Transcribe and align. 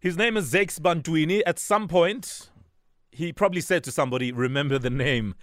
His 0.00 0.16
name 0.16 0.36
is 0.36 0.52
Zakes 0.52 0.78
Bantwini. 0.78 1.42
At 1.44 1.58
some 1.58 1.88
point, 1.88 2.50
he 3.10 3.32
probably 3.32 3.60
said 3.60 3.82
to 3.82 3.90
somebody, 3.90 4.30
Remember 4.30 4.78
the 4.78 4.90
name. 4.90 5.34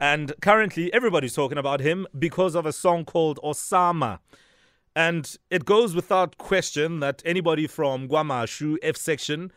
And 0.00 0.32
currently, 0.42 0.92
everybody's 0.92 1.34
talking 1.34 1.58
about 1.58 1.78
him 1.78 2.08
because 2.18 2.56
of 2.56 2.66
a 2.66 2.72
song 2.72 3.04
called 3.04 3.38
Osama. 3.44 4.18
And 4.96 5.36
it 5.48 5.64
goes 5.64 5.94
without 5.94 6.38
question 6.38 6.98
that 6.98 7.22
anybody 7.24 7.68
from 7.68 8.08
KwaMashu 8.08 8.78
F 8.82 8.96
section 8.96 9.52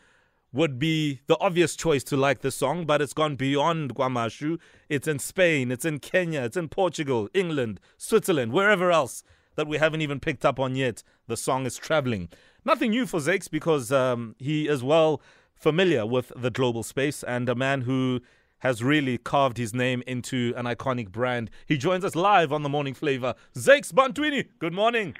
would 0.52 0.78
be 0.78 1.22
the 1.26 1.36
obvious 1.40 1.74
choice 1.74 2.04
to 2.04 2.16
like 2.16 2.42
this 2.42 2.54
song, 2.54 2.86
but 2.86 3.02
it's 3.02 3.12
gone 3.12 3.34
beyond 3.34 3.96
KwaMashu. 3.96 4.60
It's 4.88 5.08
in 5.08 5.18
Spain, 5.18 5.72
it's 5.72 5.84
in 5.84 5.98
Kenya, 5.98 6.42
it's 6.42 6.56
in 6.56 6.68
Portugal, 6.68 7.28
England, 7.34 7.80
Switzerland, 7.98 8.52
wherever 8.52 8.92
else 8.92 9.24
that 9.56 9.66
we 9.66 9.78
haven't 9.78 10.02
even 10.02 10.20
picked 10.20 10.44
up 10.44 10.60
on 10.60 10.76
yet. 10.76 11.02
The 11.26 11.36
song 11.36 11.66
is 11.66 11.76
traveling. 11.76 12.28
Nothing 12.66 12.92
new 12.92 13.06
for 13.06 13.20
Zakes 13.20 13.50
because 13.50 13.92
um, 13.92 14.36
he 14.38 14.68
is 14.68 14.82
well 14.82 15.20
familiar 15.54 16.06
with 16.06 16.32
the 16.34 16.50
global 16.50 16.82
space 16.82 17.22
and 17.22 17.46
a 17.48 17.54
man 17.54 17.82
who 17.82 18.20
has 18.60 18.82
really 18.82 19.18
carved 19.18 19.58
his 19.58 19.74
name 19.74 20.02
into 20.06 20.54
an 20.56 20.64
iconic 20.64 21.10
brand. 21.10 21.50
He 21.66 21.76
joins 21.76 22.04
us 22.06 22.16
live 22.16 22.52
on 22.52 22.62
the 22.62 22.70
Morning 22.70 22.94
Flava. 22.94 23.36
Zakes 23.54 23.92
Bantwini, 23.92 24.48
good 24.58 24.72
morning. 24.72 25.14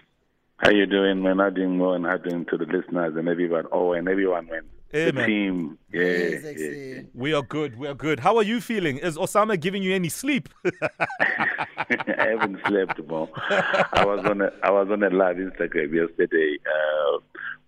How 0.57 0.71
you 0.71 0.87
doing, 0.87 1.23
man? 1.23 1.39
How 1.39 1.51
doing 1.51 1.77
more 1.77 1.95
and 1.95 2.07
how 2.07 2.17
doing 2.17 2.47
to 2.47 2.57
the 2.57 2.65
listeners 2.65 3.15
and 3.17 3.29
everyone? 3.29 3.67
Oh, 3.71 3.93
and 3.93 4.09
everyone, 4.09 4.47
man. 4.47 4.63
Hey, 4.95 5.07
the 5.07 5.13
man. 5.13 5.27
team. 5.27 5.79
Yeah, 5.93 6.03
yeah, 6.03 6.51
yeah. 6.57 7.01
We 7.15 7.35
are 7.35 7.43
good. 7.43 7.77
We 7.77 7.89
are 7.89 7.95
good. 7.95 8.21
How 8.21 8.37
are 8.37 8.45
you 8.45 8.61
feeling? 8.61 8.99
Is 8.99 9.17
Osama 9.17 9.59
giving 9.59 9.83
you 9.83 9.93
any 9.93 10.09
sleep? 10.09 10.49
I 10.87 12.29
haven't 12.31 12.61
slept, 12.69 13.05
bro. 13.09 13.29
I 13.35 14.05
was 14.07 14.25
on 14.25 14.41
a 14.41 14.53
I 14.63 14.71
was 14.71 14.87
on 14.93 15.03
a 15.03 15.11
live 15.11 15.39
Instagram 15.39 15.93
yesterday 15.93 16.59
uh, 16.65 17.19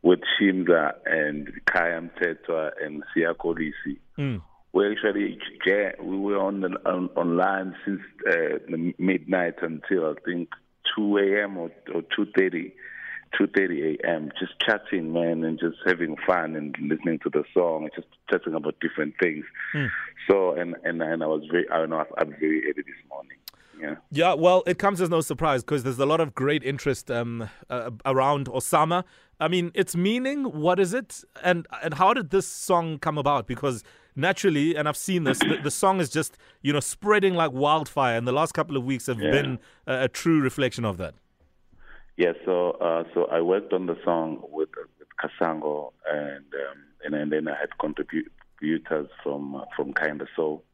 with 0.02 0.20
Shimza 0.38 0.92
and 1.04 1.50
Kayam 1.66 2.10
Tetwa 2.16 2.70
and 2.80 3.02
Siya 3.12 3.34
Kolisi. 3.34 3.98
Mm. 4.16 4.40
We 4.72 4.92
actually 4.92 5.36
we 6.00 6.16
were 6.18 6.38
on 6.38 6.60
the, 6.60 6.68
on 6.88 7.10
online 7.16 7.74
since 7.84 8.02
uh, 8.28 8.58
the 8.70 8.94
midnight 8.98 9.54
until 9.62 10.10
I 10.10 10.14
think 10.24 10.50
two 10.94 11.18
a.m. 11.18 11.56
or 11.56 11.72
or 11.92 12.02
two 12.14 12.26
thirty. 12.38 12.72
2:30 13.38 13.98
a.m. 14.04 14.30
Just 14.38 14.52
chatting, 14.60 15.12
man, 15.12 15.44
and 15.44 15.58
just 15.58 15.76
having 15.86 16.16
fun 16.26 16.56
and 16.56 16.74
listening 16.80 17.18
to 17.20 17.30
the 17.30 17.44
song, 17.52 17.84
and 17.84 17.90
just 17.94 18.08
chatting 18.30 18.54
about 18.54 18.76
different 18.80 19.14
things. 19.20 19.44
So, 20.28 20.52
and 20.52 20.74
and 20.84 21.02
and 21.02 21.22
I 21.22 21.26
was 21.26 21.42
very, 21.50 21.68
I 21.70 21.78
don't 21.78 21.90
know, 21.90 22.04
I'm 22.18 22.30
very 22.40 22.62
early 22.64 22.82
this 22.82 23.02
morning. 23.08 23.36
Yeah. 23.78 23.96
Yeah, 24.10 24.32
well, 24.32 24.62
it 24.66 24.78
comes 24.78 25.02
as 25.02 25.10
no 25.10 25.20
surprise 25.20 25.62
because 25.62 25.82
there's 25.82 25.98
a 25.98 26.06
lot 26.06 26.20
of 26.20 26.34
great 26.34 26.64
interest 26.64 27.10
um, 27.10 27.50
uh, 27.68 27.90
around 28.06 28.46
Osama. 28.48 29.04
I 29.38 29.48
mean, 29.48 29.70
its 29.74 29.94
meaning, 29.94 30.44
what 30.44 30.80
is 30.80 30.94
it, 30.94 31.22
and 31.42 31.66
and 31.82 31.94
how 31.94 32.14
did 32.14 32.30
this 32.30 32.48
song 32.48 32.98
come 32.98 33.18
about? 33.18 33.46
Because 33.46 33.84
naturally, 34.14 34.74
and 34.76 34.88
I've 34.88 34.96
seen 34.96 35.24
this, 35.24 35.40
the, 35.40 35.58
the 35.62 35.70
song 35.70 36.00
is 36.00 36.08
just 36.08 36.38
you 36.62 36.72
know 36.72 36.80
spreading 36.80 37.34
like 37.34 37.52
wildfire, 37.52 38.16
and 38.16 38.26
the 38.26 38.32
last 38.32 38.52
couple 38.54 38.78
of 38.78 38.84
weeks 38.84 39.06
have 39.08 39.18
Yeah. 39.20 39.30
been 39.30 39.58
a, 39.86 40.04
a 40.04 40.08
true 40.08 40.40
reflection 40.40 40.86
of 40.86 40.96
that. 40.96 41.14
Yeah, 42.16 42.32
so 42.44 42.70
uh, 42.72 43.04
so 43.12 43.26
I 43.26 43.40
worked 43.42 43.72
on 43.72 43.86
the 43.86 43.96
song 44.04 44.42
with, 44.50 44.70
with 44.98 45.08
Kasango, 45.20 45.92
and, 46.10 46.44
um, 46.54 46.78
and 47.04 47.14
and 47.14 47.32
then 47.32 47.48
I 47.48 47.58
had 47.58 47.78
contributors 47.78 49.08
from 49.22 49.54
uh, 49.54 49.64
from 49.76 49.92
Kinda 49.92 50.26
Soul, 50.34 50.64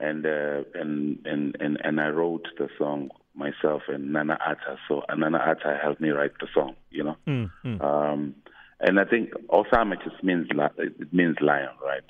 and 0.00 0.26
uh, 0.26 0.64
and 0.74 1.18
and 1.24 1.56
and 1.60 1.78
and 1.82 2.00
I 2.00 2.08
wrote 2.08 2.48
the 2.58 2.68
song 2.76 3.10
myself 3.34 3.82
and 3.88 4.12
Nana 4.12 4.36
Atta. 4.44 4.78
So 4.88 5.02
uh, 5.08 5.14
Nana 5.14 5.38
Atta 5.38 5.78
helped 5.80 6.00
me 6.00 6.10
write 6.10 6.38
the 6.40 6.48
song, 6.52 6.74
you 6.90 7.04
know. 7.04 7.16
Mm, 7.26 7.50
mm. 7.64 7.80
Um, 7.84 8.34
and 8.80 8.98
I 8.98 9.04
think 9.04 9.30
Osama 9.50 10.02
just 10.02 10.22
means 10.24 10.48
li- 10.52 10.84
it 11.00 11.12
means 11.12 11.36
lion, 11.40 11.70
right? 11.82 12.02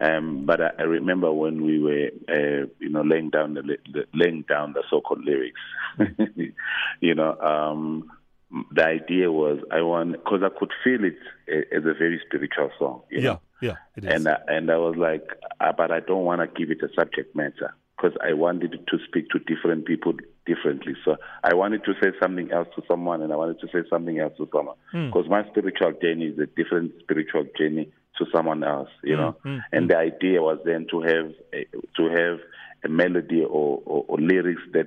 Um, 0.00 0.46
but 0.46 0.60
I, 0.60 0.70
I 0.78 0.82
remember 0.82 1.30
when 1.32 1.62
we 1.64 1.78
were, 1.78 2.08
uh, 2.28 2.66
you 2.78 2.88
know, 2.88 3.02
laying 3.02 3.30
down 3.30 3.54
the, 3.54 3.62
the 3.62 4.04
laying 4.14 4.42
down 4.48 4.72
the 4.72 4.82
so-called 4.88 5.24
lyrics. 5.24 5.60
you 7.00 7.14
know, 7.14 7.36
um, 7.38 8.10
the 8.72 8.84
idea 8.84 9.30
was 9.30 9.58
I 9.70 9.82
want 9.82 10.12
because 10.12 10.42
I 10.42 10.48
could 10.58 10.70
feel 10.82 11.04
it 11.04 11.18
as 11.72 11.84
a 11.84 11.94
very 11.94 12.20
spiritual 12.26 12.70
song. 12.78 13.02
You 13.10 13.20
Yeah, 13.20 13.28
know? 13.28 13.40
yeah, 13.60 13.74
it 13.96 14.04
is. 14.04 14.14
and 14.14 14.28
I, 14.28 14.36
and 14.48 14.70
I 14.70 14.76
was 14.78 14.96
like, 14.96 15.28
uh, 15.60 15.72
but 15.76 15.90
I 15.90 16.00
don't 16.00 16.24
want 16.24 16.40
to 16.40 16.58
give 16.58 16.70
it 16.70 16.82
a 16.82 16.88
subject 16.94 17.36
matter 17.36 17.74
because 17.96 18.16
I 18.26 18.32
wanted 18.32 18.72
to 18.72 18.98
speak 19.06 19.28
to 19.30 19.38
different 19.40 19.84
people 19.84 20.14
differently. 20.46 20.94
So 21.04 21.16
I 21.44 21.52
wanted 21.54 21.84
to 21.84 21.92
say 22.02 22.12
something 22.20 22.50
else 22.50 22.68
to 22.76 22.82
someone, 22.88 23.20
and 23.20 23.32
I 23.32 23.36
wanted 23.36 23.60
to 23.60 23.66
say 23.66 23.86
something 23.90 24.18
else 24.18 24.32
to 24.38 24.48
someone 24.50 24.76
because 24.92 25.28
my 25.28 25.46
spiritual 25.50 25.92
journey 26.00 26.26
is 26.26 26.38
a 26.38 26.46
different 26.46 26.92
spiritual 27.00 27.44
journey 27.58 27.90
to 28.20 28.26
someone 28.32 28.62
else, 28.62 28.88
you 29.02 29.16
know. 29.16 29.36
And 29.72 29.90
the 29.90 29.96
idea 29.96 30.40
was 30.40 30.58
then 30.64 30.86
to 30.90 31.00
have 31.00 31.32
a, 31.52 31.66
to 31.96 32.08
have 32.08 32.38
a 32.84 32.88
melody 32.88 33.42
or, 33.42 33.82
or, 33.84 34.04
or 34.08 34.18
lyrics 34.18 34.62
that 34.72 34.86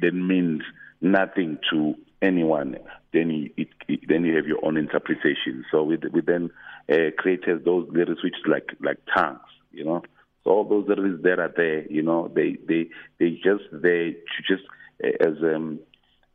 that 0.00 0.14
means 0.14 0.62
nothing 1.00 1.58
to 1.70 1.94
anyone. 2.22 2.76
Then 3.12 3.30
you, 3.30 3.50
it, 3.56 3.68
it, 3.88 4.00
then 4.08 4.24
you 4.24 4.36
have 4.36 4.46
your 4.46 4.64
own 4.64 4.76
interpretation. 4.76 5.64
So 5.70 5.82
we 5.82 5.98
we 6.12 6.20
then 6.20 6.50
uh, 6.90 7.10
created 7.16 7.64
those 7.64 7.88
lyrics 7.90 8.22
which 8.22 8.34
like 8.46 8.70
like 8.80 8.98
tongues, 9.14 9.40
you 9.72 9.84
know. 9.84 10.02
So 10.44 10.50
all 10.50 10.64
those 10.64 10.88
lyrics 10.88 11.22
that 11.24 11.38
are 11.38 11.52
there, 11.54 11.86
you 11.90 12.02
know, 12.02 12.28
they 12.34 12.56
they 12.66 12.88
they 13.18 13.30
just 13.42 13.64
they 13.72 14.16
just 14.48 14.62
uh, 15.04 15.08
as 15.20 15.36
um 15.42 15.80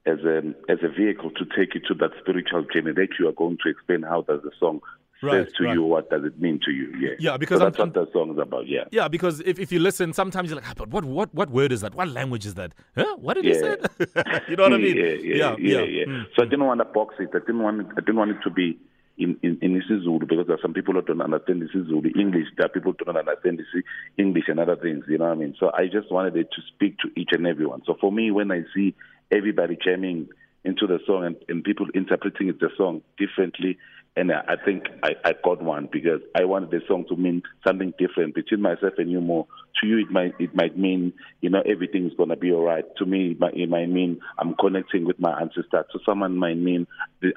as 0.05 0.19
a 0.19 0.39
as 0.69 0.79
a 0.83 0.89
vehicle 0.89 1.31
to 1.31 1.45
take 1.57 1.75
you 1.75 1.81
to 1.87 1.93
that 1.95 2.11
spiritual 2.19 2.63
journey 2.73 2.93
that 2.93 3.09
you 3.19 3.27
are 3.27 3.33
going 3.33 3.57
to 3.63 3.69
explain 3.69 4.03
how 4.03 4.21
does 4.21 4.41
the 4.43 4.51
song 4.59 4.81
Right, 5.23 5.45
says 5.45 5.53
to 5.57 5.63
right. 5.63 5.73
you 5.73 5.83
what 5.83 6.09
does 6.09 6.23
it 6.25 6.39
mean 6.45 6.59
to 6.65 6.71
you 6.71 6.87
yeah 6.99 7.15
Yeah, 7.27 7.37
because 7.37 7.59
so 7.59 7.65
I'm- 7.65 7.71
that's 7.71 7.79
what 7.79 7.93
the 7.93 8.11
song 8.11 8.31
is 8.33 8.37
about 8.37 8.67
yeah 8.67 8.83
Yeah, 8.91 9.07
because 9.07 9.39
if, 9.51 9.57
if 9.65 9.71
you 9.71 9.79
listen, 9.79 10.11
sometimes 10.13 10.49
you're 10.49 10.59
like, 10.61 10.69
ah, 10.69 10.73
but 10.77 10.89
what, 10.89 11.05
what 11.05 11.33
what 11.33 11.49
word 11.49 11.71
is 11.71 11.81
that? 11.81 11.95
What 11.95 12.09
language 12.09 12.45
is 12.45 12.55
that? 12.55 12.73
Huh? 12.97 13.15
What 13.25 13.35
did 13.35 13.45
he 13.45 13.53
say? 13.53 13.77
you 14.49 14.55
know 14.57 14.63
what 14.63 14.73
I 14.73 14.77
mean? 14.77 14.97
Yeah, 14.97 15.15
yeah, 15.41 15.55
yeah, 15.59 15.81
yeah. 15.97 16.05
Mm. 16.05 16.25
So 16.35 16.43
I 16.43 16.45
didn't 16.45 16.65
want 16.65 16.81
to 16.81 16.85
box 16.85 17.15
it. 17.19 17.29
I 17.33 17.39
didn't 17.39 17.63
want 17.67 17.81
it, 17.81 17.87
I 17.97 18.01
didn't 18.01 18.17
want 18.17 18.31
it 18.31 18.41
to 18.43 18.49
be 18.49 18.77
in 19.17 19.37
in, 19.43 19.57
in 19.61 19.79
isiZulu 19.81 20.27
because 20.27 20.47
there 20.47 20.55
are 20.57 20.61
some 20.61 20.73
people 20.73 20.93
who 20.95 21.01
don't 21.01 21.21
understand 21.21 21.61
isiZulu 21.67 22.09
English. 22.19 22.47
There 22.57 22.65
are 22.65 22.69
people 22.77 22.91
who 22.97 23.05
don't 23.05 23.17
understand 23.17 23.59
isi- 23.65 23.85
English 24.17 24.45
and 24.47 24.59
other 24.59 24.75
things. 24.75 25.05
You 25.07 25.19
know 25.19 25.25
what 25.25 25.37
I 25.37 25.41
mean? 25.43 25.55
So 25.59 25.71
I 25.73 25.85
just 25.87 26.11
wanted 26.11 26.35
it 26.35 26.49
to 26.55 26.61
speak 26.73 26.97
to 26.99 27.07
each 27.19 27.29
and 27.31 27.45
everyone. 27.47 27.81
So 27.85 27.95
for 28.01 28.11
me, 28.11 28.31
when 28.31 28.51
I 28.51 28.63
see 28.75 28.95
everybody 29.31 29.77
jamming 29.83 30.27
into 30.65 30.87
the 30.87 30.99
song 31.05 31.25
and, 31.25 31.35
and 31.49 31.63
people 31.63 31.85
interpreting 31.93 32.47
the 32.59 32.69
song 32.77 33.01
differently. 33.17 33.77
And 34.15 34.31
I 34.31 34.57
think 34.63 34.83
I, 35.01 35.15
I 35.25 35.33
got 35.43 35.63
one 35.63 35.89
because 35.91 36.21
I 36.39 36.45
wanted 36.45 36.69
the 36.69 36.81
song 36.87 37.05
to 37.09 37.15
mean 37.15 37.41
something 37.65 37.93
different 37.97 38.35
between 38.35 38.61
myself 38.61 38.93
and 38.99 39.09
you 39.09 39.19
more. 39.19 39.47
To 39.81 39.87
you, 39.87 39.97
it 39.97 40.11
might 40.11 40.35
it 40.39 40.53
might 40.53 40.77
mean 40.77 41.13
you 41.41 41.49
know 41.49 41.63
everything 41.65 42.05
is 42.05 42.13
gonna 42.15 42.35
be 42.35 42.51
all 42.51 42.61
right. 42.61 42.85
To 42.97 43.07
me, 43.07 43.31
it 43.31 43.39
might, 43.39 43.57
it 43.57 43.69
might 43.69 43.89
mean 43.89 44.19
I'm 44.37 44.53
connecting 44.53 45.05
with 45.05 45.19
my 45.19 45.41
ancestor. 45.41 45.85
To 45.91 45.99
someone, 46.05 46.33
it 46.33 46.37
might 46.37 46.57
mean 46.57 46.85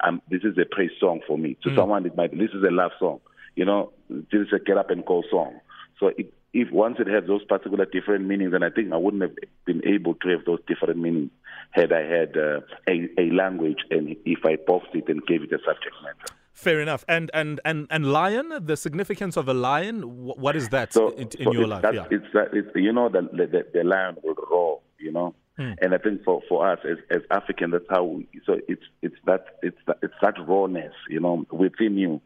I'm, 0.01 0.21
this 0.29 0.43
is 0.43 0.55
a 0.59 0.65
praise 0.65 0.91
song 0.99 1.21
for 1.25 1.35
me. 1.35 1.57
To 1.63 1.75
someone, 1.75 2.05
it 2.05 2.15
might 2.15 2.37
this 2.37 2.51
is 2.51 2.63
a 2.63 2.71
love 2.71 2.91
song. 2.99 3.21
You 3.55 3.65
know, 3.65 3.91
this 4.07 4.41
is 4.41 4.53
a 4.53 4.59
get 4.59 4.77
up 4.77 4.91
and 4.91 5.03
go 5.03 5.23
song. 5.31 5.59
So 5.99 6.11
it, 6.15 6.31
if 6.53 6.71
once 6.71 6.97
it 6.99 7.07
has 7.07 7.23
those 7.25 7.43
particular 7.45 7.85
different 7.85 8.25
meanings, 8.25 8.53
and 8.53 8.63
I 8.63 8.69
think 8.69 8.93
I 8.93 8.97
wouldn't 8.97 9.23
have 9.23 9.35
been 9.65 9.81
able 9.87 10.13
to 10.13 10.29
have 10.29 10.45
those 10.45 10.59
different 10.67 10.99
meanings 10.99 11.31
had 11.71 11.91
I 11.91 12.01
had 12.01 12.37
uh, 12.37 12.61
a, 12.87 13.09
a 13.19 13.31
language 13.31 13.79
and 13.89 14.15
if 14.25 14.45
I 14.45 14.57
boxed 14.57 14.93
it 14.93 15.09
and 15.09 15.25
gave 15.25 15.41
it 15.41 15.51
a 15.51 15.59
subject 15.65 15.95
matter. 16.03 16.36
Fair 16.57 16.81
enough. 16.81 17.05
And 17.07 17.29
and 17.33 17.59
and 17.65 17.85
and 17.91 18.11
lion, 18.11 18.51
the 18.71 18.75
significance 18.75 19.37
of 19.37 19.47
a 19.47 19.53
lion, 19.53 20.01
what 20.43 20.55
is 20.55 20.69
that 20.69 20.91
So, 20.91 21.09
in, 21.09 21.27
in 21.39 21.45
so 21.45 21.53
your 21.53 21.67
life? 21.67 21.85
Yeah. 21.93 22.07
it's 22.09 22.25
that 22.33 22.49
it's 22.51 22.71
you 22.75 22.91
know 22.91 23.09
the 23.09 23.21
the, 23.21 23.65
the 23.75 23.83
lion 23.83 24.17
will 24.23 24.35
roar, 24.51 24.79
you 24.97 25.11
know, 25.11 25.35
Hmm. 25.57 25.73
and 25.81 25.93
I 25.93 25.97
think 25.97 26.23
for 26.23 26.41
for 26.49 26.67
us 26.71 26.79
as 26.83 26.97
as 27.09 27.21
African, 27.31 27.71
that's 27.71 27.85
how 27.89 28.03
we. 28.03 28.27
So 28.45 28.59
it's 28.67 28.83
it's 29.01 29.15
that 29.25 29.43
it's 29.61 29.77
that 29.87 29.97
it's 30.01 30.13
that 30.21 30.35
rawness, 30.47 30.93
you 31.09 31.19
know, 31.19 31.45
within 31.51 31.97
you. 31.97 32.21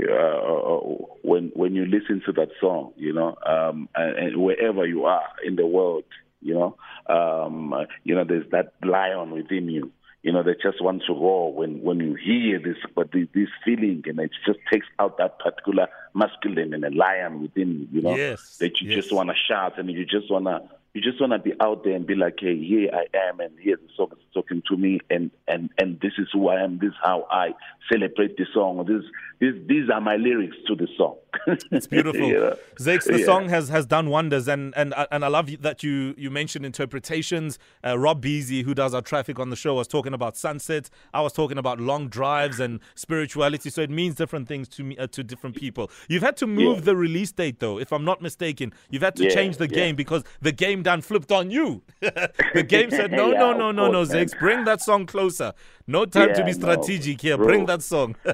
Uh, 0.00 0.78
when 1.22 1.50
when 1.54 1.74
you 1.74 1.84
listen 1.86 2.20
to 2.26 2.32
that 2.32 2.48
song, 2.60 2.92
you 2.96 3.12
know, 3.12 3.36
um, 3.46 3.88
and, 3.94 4.16
and 4.18 4.36
wherever 4.42 4.86
you 4.86 5.04
are 5.04 5.28
in 5.46 5.56
the 5.56 5.66
world, 5.66 6.04
you 6.42 6.54
know, 6.54 6.76
um, 7.14 7.72
you 8.02 8.14
know, 8.14 8.24
there's 8.24 8.48
that 8.50 8.72
lion 8.82 9.30
within 9.30 9.68
you. 9.68 9.90
You 10.24 10.32
know, 10.32 10.42
that 10.42 10.60
just 10.62 10.82
wants 10.82 11.04
to 11.06 11.12
roar 11.12 11.52
when 11.52 11.82
when 11.82 12.00
you 12.00 12.14
hear 12.14 12.58
this, 12.58 12.78
but 12.96 13.12
this, 13.12 13.28
this 13.34 13.50
feeling, 13.64 14.02
and 14.06 14.18
it 14.18 14.30
just 14.46 14.58
takes 14.72 14.86
out 14.98 15.18
that 15.18 15.38
particular 15.38 15.86
masculine 16.14 16.72
and 16.72 16.82
a 16.84 16.90
lion 16.90 17.42
within 17.42 17.68
you. 17.80 17.88
You 17.92 18.02
know, 18.02 18.16
Yes, 18.16 18.56
that 18.58 18.80
you 18.80 18.88
yes. 18.88 18.96
just 19.04 19.12
want 19.12 19.28
to 19.28 19.36
shout 19.36 19.78
and 19.78 19.90
you 19.90 20.04
just 20.06 20.30
want 20.30 20.46
to 20.46 20.62
you 20.94 21.02
just 21.02 21.20
want 21.20 21.32
to 21.32 21.38
be 21.40 21.52
out 21.60 21.82
there 21.84 21.94
and 21.94 22.06
be 22.06 22.14
like, 22.14 22.36
hey, 22.38 22.56
here 22.56 22.88
I 22.92 23.06
am, 23.28 23.40
and 23.40 23.52
here's 23.60 23.80
the 23.80 23.88
song 23.96 24.08
is 24.12 24.18
talking 24.32 24.62
to 24.68 24.76
me, 24.76 25.00
and 25.10 25.30
and 25.48 25.70
and 25.78 25.98
this 26.00 26.12
is 26.18 26.28
who 26.32 26.48
I 26.48 26.62
am. 26.62 26.78
This 26.78 26.88
is 26.90 26.94
how 27.02 27.26
I 27.30 27.52
celebrate 27.92 28.36
the 28.36 28.46
song. 28.54 28.84
This 28.86 29.04
this 29.40 29.54
these 29.66 29.90
are 29.90 30.00
my 30.00 30.16
lyrics 30.16 30.56
to 30.68 30.74
the 30.76 30.88
song. 30.96 31.16
It's 31.72 31.88
beautiful. 31.88 32.28
Know? 32.30 32.56
The 32.78 33.16
Yeah. 33.18 33.24
song 33.24 33.48
has, 33.48 33.68
has 33.68 33.86
done 33.86 34.08
wonders, 34.08 34.46
and, 34.48 34.72
and 34.76 34.94
and 35.10 35.24
I 35.24 35.28
love 35.28 35.50
that 35.62 35.82
you 35.82 36.14
you 36.16 36.30
mentioned 36.30 36.64
interpretations. 36.64 37.58
Uh, 37.84 37.98
Rob 37.98 38.22
Beasy, 38.22 38.62
who 38.64 38.72
does 38.74 38.94
our 38.94 39.02
traffic 39.02 39.38
on 39.40 39.50
the 39.50 39.56
show, 39.56 39.74
was 39.74 39.88
talking 39.88 40.14
about 40.14 40.36
sunsets. 40.36 40.90
I 41.12 41.20
was 41.22 41.32
talking 41.32 41.58
about 41.58 41.80
long 41.80 42.08
drives 42.08 42.60
and 42.60 42.78
spirituality. 42.94 43.68
So 43.70 43.82
it 43.82 43.90
means 43.90 44.14
different 44.14 44.46
things 44.48 44.68
to 44.68 44.84
me 44.84 44.96
uh, 44.96 45.08
to 45.08 45.24
different 45.24 45.56
people. 45.56 45.90
You've 46.08 46.22
had 46.22 46.36
to 46.38 46.46
move 46.46 46.76
Yeah. 46.78 46.84
the 46.84 46.96
release 46.96 47.32
date, 47.32 47.58
though, 47.58 47.78
if 47.80 47.92
I'm 47.92 48.04
not 48.04 48.22
mistaken. 48.22 48.72
You've 48.90 49.02
had 49.02 49.16
to 49.16 49.24
Yeah, 49.24 49.30
change 49.34 49.56
the 49.56 49.68
yeah. 49.68 49.74
game 49.80 49.96
because 49.96 50.22
the 50.40 50.52
game 50.52 50.82
done 50.84 51.00
flipped 51.02 51.32
on 51.32 51.50
you. 51.50 51.82
the 52.00 52.64
game 52.66 52.90
said, 52.90 53.10
no, 53.10 53.32
Yeah, 53.32 53.38
no, 53.40 53.52
no, 53.54 53.72
no, 53.72 53.90
no. 53.90 54.02
Zakes, 54.04 54.38
bring 54.38 54.64
that 54.64 54.80
song 54.80 55.06
closer. 55.06 55.52
No 55.88 56.04
time 56.06 56.28
to 56.34 56.38
Yeah, 56.40 56.44
be 56.46 56.52
no, 56.52 56.58
strategic 56.74 57.20
here. 57.20 57.36
bro. 57.36 57.46
Bring 57.46 57.66
that 57.66 57.82
song. 57.82 58.14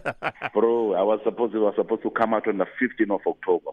Bro, 0.53 0.95
I 0.95 1.03
was 1.03 1.21
supposed 1.25 1.55
it 1.55 1.59
was 1.59 1.75
supposed 1.77 2.03
to 2.03 2.11
come 2.11 2.35
out 2.35 2.47
on 2.47 2.59
the 2.59 2.67
15th 2.81 3.15
of 3.15 3.21
October. 3.27 3.71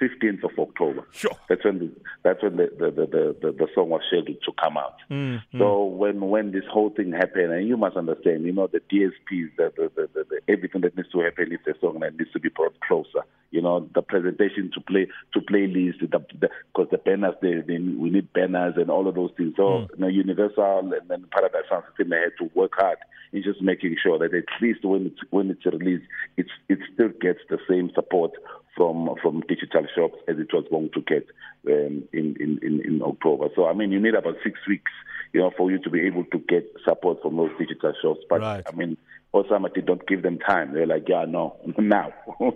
15th 0.00 0.44
of 0.44 0.58
October. 0.58 1.06
Sure. 1.12 1.36
That's 1.48 1.64
when 1.64 1.78
the, 1.78 1.90
that's 2.22 2.42
when 2.42 2.56
the 2.56 2.70
the, 2.78 2.90
the, 2.90 3.06
the, 3.06 3.36
the 3.40 3.52
the 3.52 3.68
song 3.74 3.90
was 3.90 4.02
scheduled 4.08 4.42
to 4.44 4.52
come 4.62 4.76
out. 4.76 4.96
Mm, 5.10 5.42
So 5.58 5.84
when 5.84 6.20
when 6.20 6.52
this 6.52 6.64
whole 6.70 6.90
thing 6.90 7.12
happened, 7.12 7.52
and 7.52 7.66
you 7.66 7.76
must 7.76 7.96
understand, 7.96 8.44
you 8.44 8.52
know, 8.52 8.66
the 8.66 8.80
DSPs, 8.80 9.56
the, 9.56 9.72
the, 9.76 9.90
the, 9.94 10.08
the, 10.14 10.24
the 10.28 10.52
everything 10.52 10.82
that 10.82 10.96
needs 10.96 11.10
to 11.12 11.20
happen 11.20 11.52
is 11.52 11.60
the 11.64 11.74
song 11.80 12.00
that 12.00 12.16
needs 12.18 12.32
to 12.32 12.40
be 12.40 12.48
brought 12.48 12.78
closer. 12.80 13.24
You 13.50 13.62
know, 13.62 13.88
the 13.94 14.02
presentation 14.02 14.70
to 14.74 14.80
play 14.80 15.06
to 15.32 15.40
playlist, 15.40 16.00
the 16.00 16.08
because 16.40 16.88
the, 16.90 16.98
banners, 16.98 17.34
they, 17.40 17.54
they 17.66 17.78
we 17.78 18.10
need 18.10 18.32
banners 18.32 18.74
and 18.76 18.90
all 18.90 19.08
of 19.08 19.14
those 19.14 19.30
things. 19.36 19.54
So 19.56 19.88
you 19.94 19.98
know, 19.98 20.08
Universal 20.08 20.92
and 20.92 21.08
then 21.08 21.26
Paradise 21.30 21.68
Sound 21.70 21.84
System 21.88 22.10
they 22.10 22.16
had 22.16 22.36
to 22.38 22.50
work 22.54 22.72
hard 22.76 22.98
in 23.32 23.42
just 23.42 23.62
making 23.62 23.96
sure 24.02 24.18
that 24.18 24.34
at 24.34 24.44
least 24.60 24.84
when 24.84 25.06
it's 25.06 25.20
when 25.30 25.50
it's 25.50 25.64
released, 25.64 26.06
it's 26.36 26.50
it 26.68 26.78
still 26.92 27.10
gets 27.20 27.40
the 27.48 27.58
same 27.68 27.90
support 27.94 28.32
from 28.76 29.14
from 29.22 29.40
digital 29.48 29.86
shops 29.94 30.18
as 30.28 30.38
it 30.38 30.52
was 30.52 30.64
going 30.70 30.90
to 30.92 31.00
get 31.00 31.26
um, 31.66 32.04
in, 32.12 32.36
in, 32.38 32.82
in, 32.84 33.02
October. 33.02 33.48
So 33.56 33.66
I 33.66 33.72
mean, 33.72 33.90
you 33.90 34.00
need 34.00 34.14
about 34.14 34.36
six 34.44 34.60
weeks, 34.68 34.92
you 35.32 35.40
know, 35.40 35.50
for 35.56 35.70
you 35.70 35.78
to 35.82 35.90
be 35.90 36.00
able 36.00 36.24
to 36.26 36.38
get 36.38 36.70
support 36.84 37.22
from 37.22 37.36
those 37.36 37.50
digital 37.58 37.92
shops. 38.02 38.20
But 38.28 38.40
Right. 38.40 38.64
I 38.70 38.76
mean, 38.76 38.96
Osama 39.34 39.72
did 39.72 39.86
not 39.86 40.06
give 40.06 40.22
them 40.22 40.38
time. 40.38 40.74
They're 40.74 40.86
like, 40.86 41.08
yeah, 41.08 41.24
no, 41.26 41.56
now. 41.78 42.12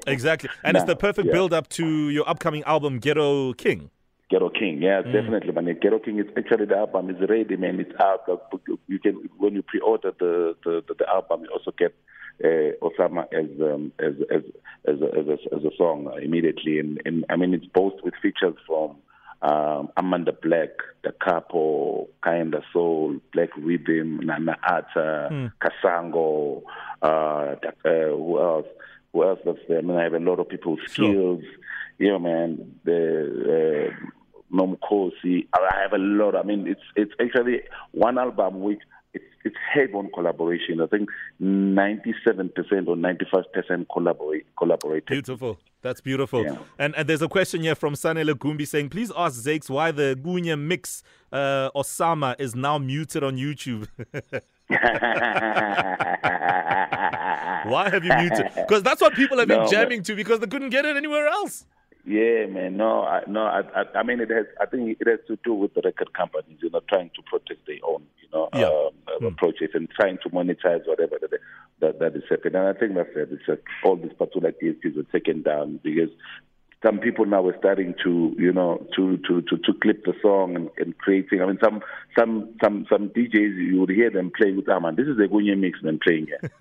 Exactly. 0.06 0.50
And 0.64 0.76
it's 0.76 0.86
the 0.86 0.96
perfect 0.96 1.26
yeah. 1.28 1.32
build 1.32 1.52
up 1.52 1.68
to 1.70 2.10
your 2.10 2.28
upcoming 2.28 2.62
album, 2.64 2.98
Ghetto 2.98 3.54
King. 3.54 3.90
Ghetto 4.30 4.48
King, 4.50 4.80
yeah, 4.80 5.02
definitely, 5.02 5.50
man. 5.50 5.64
Ghetto 5.82 5.98
King 5.98 6.20
is 6.20 6.26
actually 6.36 6.66
the 6.66 6.76
album 6.76 7.10
is 7.10 7.16
ready, 7.28 7.56
man. 7.56 7.80
It's 7.80 7.92
out. 8.00 8.22
You 8.86 8.98
can 9.00 9.28
when 9.38 9.54
you 9.54 9.62
pre-order 9.62 10.12
the 10.18 10.54
the, 10.64 10.84
the, 10.86 10.94
the 10.94 11.08
album, 11.08 11.42
you 11.42 11.48
also 11.50 11.72
get 11.76 11.92
uh, 12.44 12.72
Osama 12.82 13.24
as 13.32 13.48
um, 13.60 13.92
as 13.98 14.14
as 14.30 14.42
as 14.86 15.00
a, 15.00 15.18
as 15.18 15.26
a, 15.28 15.54
as 15.56 15.64
a 15.64 15.76
song 15.76 16.10
immediately, 16.22 16.78
and, 16.78 17.00
and 17.04 17.24
I 17.30 17.36
mean 17.36 17.54
it's 17.54 17.66
both 17.66 17.94
with 18.02 18.14
features 18.22 18.54
from 18.66 18.96
um, 19.42 19.88
Amanda 19.96 20.32
Black, 20.32 20.70
The 21.02 21.12
Capo, 21.12 22.08
Kinda 22.24 22.62
Soul, 22.72 23.18
Black 23.32 23.50
Rhythm, 23.56 24.20
Nana 24.22 24.56
Atta, 24.62 25.50
Kasango, 25.62 26.62
uh, 27.02 27.06
uh, 27.06 27.54
who 27.84 28.38
else? 28.40 28.66
Who 29.12 29.24
else 29.24 29.40
that's 29.44 29.58
there? 29.68 29.78
I 29.78 29.82
mean, 29.82 29.96
I 29.96 30.04
have 30.04 30.14
a 30.14 30.18
lot 30.20 30.38
of 30.40 30.48
people 30.48 30.72
with 30.76 30.90
Sure. 30.90 31.10
skills. 31.12 31.44
Yeah, 31.98 32.18
man. 32.18 32.76
The 32.84 33.90
uh, 33.90 34.54
Nomkosi. 34.54 35.46
I 35.52 35.82
have 35.82 35.92
a 35.92 35.98
lot. 35.98 36.36
I 36.36 36.42
mean, 36.42 36.66
it's 36.66 36.80
it's 36.96 37.12
actually 37.20 37.62
one 37.92 38.18
album 38.18 38.60
which 38.60 38.80
it's 39.14 39.24
it's 39.44 39.56
heavy 39.72 39.92
on 39.94 40.10
collaboration. 40.12 40.80
I 40.80 40.86
think 40.86 41.08
ninety 41.38 42.14
seven 42.26 42.48
percent 42.50 42.88
or 42.88 42.96
ninety 42.96 43.26
five 43.30 43.44
percent 43.52 43.88
collaborate 43.92 44.46
collaborated. 44.56 45.06
Beautiful. 45.06 45.58
That's 45.82 46.02
beautiful. 46.02 46.44
Yeah. 46.44 46.58
And, 46.78 46.94
and 46.94 47.08
there's 47.08 47.22
a 47.22 47.28
question 47.28 47.62
here 47.62 47.74
from 47.74 47.94
Sanele 47.94 48.34
Gumbi 48.34 48.68
saying, 48.68 48.90
please 48.90 49.10
ask 49.16 49.40
Zakes 49.42 49.70
why 49.70 49.90
the 49.92 50.14
Gunya 50.22 50.60
mix 50.60 51.02
uh, 51.32 51.70
Osama 51.74 52.36
is 52.38 52.54
now 52.54 52.76
muted 52.76 53.24
on 53.24 53.38
YouTube. 53.38 53.88
why 57.64 57.88
have 57.90 58.04
you 58.04 58.12
muted? 58.14 58.50
Because 58.54 58.82
that's 58.82 59.00
what 59.00 59.14
people 59.14 59.38
have 59.38 59.48
been 59.48 59.56
No, 59.58 59.62
man. 59.64 59.70
jamming 59.70 60.02
to 60.04 60.14
because 60.14 60.40
they 60.40 60.46
couldn't 60.46 60.70
get 60.70 60.84
it 60.84 60.96
anywhere 60.96 61.26
else. 61.28 61.64
Yeah, 62.04 62.46
man. 62.46 62.76
No, 62.76 63.02
I, 63.02 63.22
no. 63.26 63.42
I, 63.42 63.60
I, 63.74 63.98
I 63.98 64.02
mean, 64.02 64.20
it 64.20 64.30
has. 64.30 64.46
I 64.60 64.66
think 64.66 64.96
it 65.00 65.06
has 65.06 65.20
to 65.28 65.38
do 65.44 65.52
with 65.54 65.74
the 65.74 65.82
record 65.84 66.12
companies, 66.14 66.58
you 66.62 66.70
know, 66.70 66.80
trying 66.88 67.10
to 67.16 67.22
protect 67.22 67.66
their 67.66 67.76
own, 67.84 68.02
you 68.22 68.28
know, 68.32 68.48
Yeah. 68.54 68.66
um, 68.66 69.26
uh, 69.26 69.30
projects 69.36 69.74
and 69.74 69.88
trying 69.90 70.18
to 70.22 70.30
monetize 70.30 70.86
whatever 70.86 71.18
that 71.20 71.38
that, 71.80 71.98
that 71.98 72.16
is 72.16 72.22
happening. 72.30 72.54
And 72.56 72.68
I 72.68 72.72
think 72.78 72.94
that's 72.94 73.10
it. 73.14 73.28
It's 73.32 73.46
just 73.46 73.60
all 73.84 73.96
these 73.96 74.12
particular 74.14 74.52
DSPs 74.52 74.96
were 74.96 75.02
taken 75.04 75.42
down 75.42 75.78
because 75.82 76.10
some 76.82 76.98
people 76.98 77.26
now 77.26 77.46
are 77.46 77.56
starting 77.58 77.94
to, 78.02 78.34
you 78.38 78.52
know, 78.52 78.84
to 78.96 79.18
to 79.18 79.42
to, 79.42 79.58
to 79.58 79.72
clip 79.82 80.04
the 80.04 80.14
song 80.22 80.56
and, 80.56 80.70
and 80.78 80.96
creating. 80.98 81.42
I 81.42 81.46
mean, 81.46 81.58
some 81.62 81.82
some 82.18 82.54
some 82.62 82.86
some 82.90 83.10
DJs 83.10 83.56
you 83.56 83.80
would 83.80 83.90
hear 83.90 84.10
them 84.10 84.32
playing 84.34 84.56
with, 84.56 84.68
ah 84.68 84.80
man, 84.80 84.96
this 84.96 85.06
is 85.06 85.18
the 85.18 85.24
Gunye 85.24 85.58
mix 85.58 85.82
man 85.82 85.98
playing 86.02 86.26
here. 86.26 86.40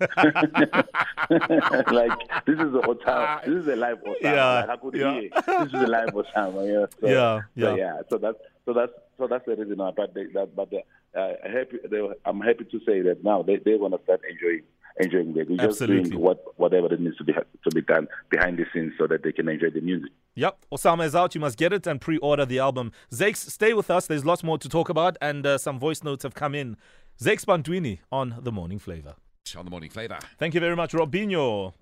like 1.90 2.18
this 2.44 2.58
is 2.58 2.72
the 2.72 2.82
Otama, 2.86 3.44
this 3.46 3.54
is 3.54 3.64
the 3.64 3.76
live 3.76 3.98
Otama. 3.98 4.14
Yeah, 4.20 4.64
Like, 4.68 4.80
yeah. 4.94 5.20
this 5.64 5.72
is 5.72 5.82
a 5.82 5.86
live 5.86 6.08
Otama. 6.10 6.68
Yeah, 6.68 6.86
so, 7.00 7.08
Yeah, 7.08 7.40
so, 7.58 7.74
yeah. 7.74 7.76
yeah. 7.76 8.02
So 8.10 8.18
that's 8.18 8.38
so 8.66 8.74
that's 8.74 8.92
so 9.16 9.26
that's 9.26 9.46
the 9.46 9.56
reason. 9.56 9.78
But 9.78 10.12
they, 10.14 10.24
that, 10.34 10.54
but 10.54 10.70
they, 10.70 10.84
uh, 11.16 11.32
happy. 11.44 11.78
They, 11.90 12.08
I'm 12.26 12.40
happy 12.40 12.64
to 12.64 12.80
say 12.84 13.00
that 13.00 13.24
now 13.24 13.42
they 13.42 13.56
they 13.56 13.76
want 13.76 13.94
to 13.94 14.02
start 14.04 14.20
enjoying 14.30 14.64
enjoying 15.00 15.36
it. 15.36 15.48
We're 15.48 15.56
just 15.56 15.80
Absolutely. 15.82 16.10
doing 16.10 16.20
what 16.22 16.58
whatever 16.58 16.92
it 16.92 17.00
needs 17.00 17.16
to 17.18 17.24
be 17.24 17.32
to 17.32 17.70
be 17.74 17.82
done 17.82 18.06
behind 18.30 18.58
the 18.58 18.64
scenes 18.72 18.92
so 18.98 19.06
that 19.06 19.22
they 19.22 19.32
can 19.32 19.48
enjoy 19.48 19.70
the 19.70 19.80
music. 19.80 20.10
Yep, 20.34 20.64
Osama 20.72 21.04
is 21.06 21.14
out. 21.14 21.34
You 21.34 21.40
must 21.40 21.58
get 21.58 21.72
it 21.72 21.86
and 21.86 22.00
pre-order 22.00 22.46
the 22.46 22.58
album. 22.58 22.92
Zakes, 23.12 23.36
stay 23.50 23.72
with 23.74 23.90
us. 23.90 24.06
There's 24.06 24.24
lots 24.24 24.42
more 24.42 24.58
to 24.58 24.68
talk 24.68 24.88
about, 24.88 25.16
and 25.20 25.46
uh, 25.46 25.58
some 25.58 25.78
voice 25.78 26.02
notes 26.04 26.22
have 26.22 26.34
come 26.34 26.54
in. 26.54 26.76
Zakes 27.20 27.44
Bantwini 27.44 27.98
on 28.12 28.36
the 28.40 28.52
Morning 28.52 28.78
Flava. 28.78 29.16
on 29.56 29.64
the 29.64 29.70
morning 29.70 29.90
flava. 29.90 30.18
Thank 30.38 30.54
you 30.54 30.60
very 30.60 30.76
much, 30.76 30.92
Robinho. 30.92 31.74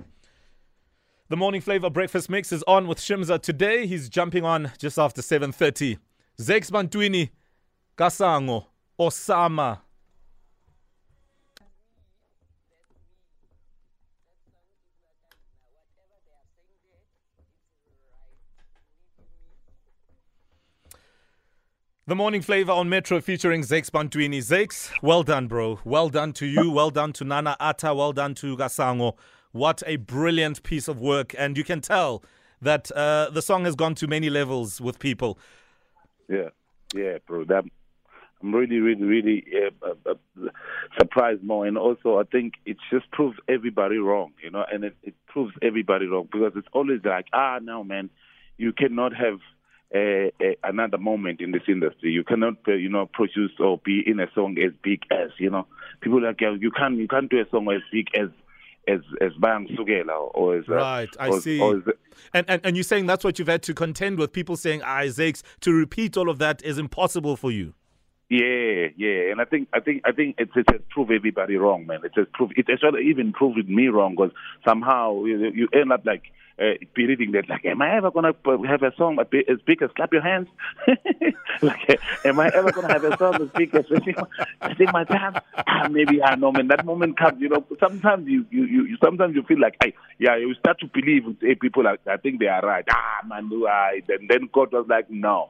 The 1.29 1.37
Morning 1.37 1.61
Flava 1.61 1.91
Breakfast 1.91 2.31
Mix 2.31 2.53
is 2.53 2.65
on 2.67 2.87
with 2.89 2.99
Shimza 2.99 3.41
today. 3.41 3.87
He's 3.87 4.09
jumping 4.09 4.45
on 4.45 4.73
just 4.79 4.99
after 4.99 5.21
7.30. 5.21 5.99
Zakes 6.41 6.71
Bantwini, 6.71 7.31
Kasango, 7.99 8.65
Osama. 8.99 9.81
The 22.09 22.15
Morning 22.17 22.41
Flava 22.41 22.73
on 22.73 22.89
Metro 22.89 23.21
featuring 23.21 23.61
Zakes 23.61 23.91
Bantwini. 23.91 24.39
Zakes, 24.39 24.91
well 25.03 25.23
done, 25.23 25.47
bro. 25.47 25.79
Well 25.85 26.09
done 26.09 26.33
to 26.33 26.47
you. 26.47 26.71
Well 26.71 26.89
done 26.89 27.13
to 27.13 27.25
Nana 27.25 27.55
Atta. 27.61 27.95
Well 27.95 28.15
done 28.15 28.35
to 28.37 28.57
Kasango. 28.57 29.15
What 29.53 29.83
a 29.87 29.97
brilliant 29.97 30.63
piece 30.63 30.89
of 30.89 31.03
work. 31.03 31.35
And 31.37 31.59
you 31.59 31.65
can 31.65 31.83
tell 31.83 32.25
that 32.63 32.91
uh, 32.93 33.29
the 33.31 33.43
song 33.43 33.67
has 33.67 33.75
gone 33.75 33.95
to 33.97 34.07
many 34.07 34.31
levels 34.31 34.81
with 34.81 34.99
people. 34.99 35.39
Yeah, 36.31 36.49
yeah, 36.95 37.19
bro. 37.27 37.45
That 37.45 37.65
I'm 38.41 38.55
really, 38.55 38.79
really, 38.79 39.03
really 39.03 39.45
uh, 39.55 39.87
uh, 39.87 40.13
uh, 40.13 40.49
surprised 40.99 41.43
more, 41.43 41.67
and 41.67 41.77
also 41.77 42.19
I 42.19 42.23
think 42.23 42.55
it 42.65 42.79
just 42.91 43.11
proves 43.11 43.37
everybody 43.51 43.99
wrong, 43.99 44.33
you 44.43 44.51
know, 44.51 44.65
and 44.73 44.83
it, 44.83 44.97
it 45.03 45.15
proves 45.27 45.53
everybody 45.61 46.07
wrong 46.07 46.27
because 46.33 46.53
it's 46.57 46.69
always 46.73 47.01
like, 47.05 47.27
ah, 47.35 47.59
no, 47.61 47.85
man, 47.85 48.09
you 48.57 48.73
cannot 48.73 49.15
have. 49.15 49.41
Uh, 49.95 50.29
uh, 50.45 50.53
another 50.65 50.99
moment 50.99 51.41
in 51.41 51.51
this 51.51 51.63
industry. 51.67 52.11
You 52.11 52.23
cannot, 52.23 52.57
uh, 52.69 52.73
you 52.73 52.91
know, 52.91 53.07
produce 53.07 53.53
or 53.59 53.79
be 53.79 54.03
in 54.07 54.21
a 54.21 54.27
song 54.35 54.59
as 54.59 54.73
big 54.83 55.01
as, 55.11 55.31
you 55.39 55.49
know, 55.49 55.67
people 56.03 56.23
like 56.23 56.43
uh, 56.43 56.51
you 56.51 56.71
can't, 56.71 56.99
you 56.99 57.09
can't 57.09 57.31
do 57.31 57.41
a 57.41 57.49
song 57.49 57.73
as 57.73 57.81
big 57.91 58.09
as, 58.15 58.29
as, 58.87 59.01
as 59.23 59.33
Bang 59.41 59.67
Sugela 59.69 60.31
or 60.35 60.57
as, 60.57 60.65
uh, 60.69 60.75
Right, 60.75 61.09
I 61.19 61.29
or, 61.29 61.41
see. 61.41 61.59
Or 61.59 61.79
as, 61.79 61.83
And, 62.35 62.45
and, 62.49 62.61
and 62.65 62.77
you're 62.77 62.85
saying 62.85 63.07
that's 63.07 63.25
what 63.25 63.39
you've 63.39 63.49
had 63.49 63.63
to 63.63 63.73
contend 63.73 64.19
with. 64.19 64.31
People 64.31 64.59
saying, 64.59 64.83
Isaacs 64.83 65.43
to 65.61 65.73
repeat 65.73 66.19
all 66.19 66.29
of 66.29 66.39
that 66.39 66.63
is 66.63 66.77
impossible 66.77 67.37
for 67.37 67.51
you. 67.51 67.73
Yeah, 68.31 68.89
yeah, 68.97 69.31
and 69.31 69.41
I 69.41 69.47
think 69.47 69.69
I 69.73 69.81
think 69.81 70.03
I 70.05 70.13
think 70.13 70.37
it, 70.39 70.51
it 70.55 70.67
has 70.71 70.83
proved 70.91 71.11
everybody 71.11 71.57
wrong, 71.57 71.87
man. 71.87 72.01
It 72.05 72.13
has 72.15 72.27
proved 72.35 72.59
it 72.59 72.67
has 72.69 72.81
even 73.03 73.33
proved 73.33 73.67
me 73.69 73.89
wrong 73.89 74.17
because 74.17 74.33
somehow 74.67 75.25
you, 75.25 75.51
you 75.55 75.69
end 75.73 75.93
up 75.93 76.05
like 76.05 76.25
uh, 76.61 76.75
believing 76.95 77.33
that 77.33 77.49
like, 77.49 77.65
am 77.65 77.81
I 77.81 77.97
ever 77.97 78.11
gonna 78.11 78.33
have 78.67 78.83
a 78.83 78.93
song 78.97 79.19
as 79.19 79.59
big 79.65 79.81
as, 79.83 79.91
clap 79.97 80.13
your 80.13 80.21
hands? 80.21 80.49
like, 81.63 82.01
am 82.23 82.39
I 82.39 82.51
ever 82.55 82.71
gonna 82.71 82.93
have 82.93 83.05
a 83.05 83.17
song 83.17 83.41
as 83.41 83.49
big 83.57 83.75
as 83.75 83.87
sing 83.89 84.91
my 84.93 85.05
time? 85.05 85.41
Ah, 85.67 85.89
maybe 85.89 86.23
I 86.23 86.35
know, 86.35 86.53
man. 86.53 86.69
That 86.69 86.85
moment 86.85 87.17
comes, 87.17 87.41
you 87.41 87.49
know. 87.49 87.65
Sometimes 87.81 88.29
you 88.29 88.45
you, 88.51 88.65
you 88.65 88.97
sometimes 89.03 89.37
you 89.37 89.43
feel 89.45 89.61
like, 89.61 89.77
hey, 89.83 89.95
yeah, 90.19 90.37
you 90.37 90.53
start 90.55 90.81
to 90.81 90.87
believe 90.87 91.25
hey, 91.41 91.55
people 91.55 91.85
like 91.85 92.01
I 92.07 92.19
think 92.19 92.41
they 92.41 92.49
are 92.49 92.61
right. 92.61 92.85
Ah, 92.91 93.27
man, 93.27 93.49
do 93.49 93.67
I? 93.67 94.03
Then 94.07 94.27
then 94.29 94.51
God 94.53 94.73
was 94.73 94.87
like, 94.87 95.09
no. 95.09 95.49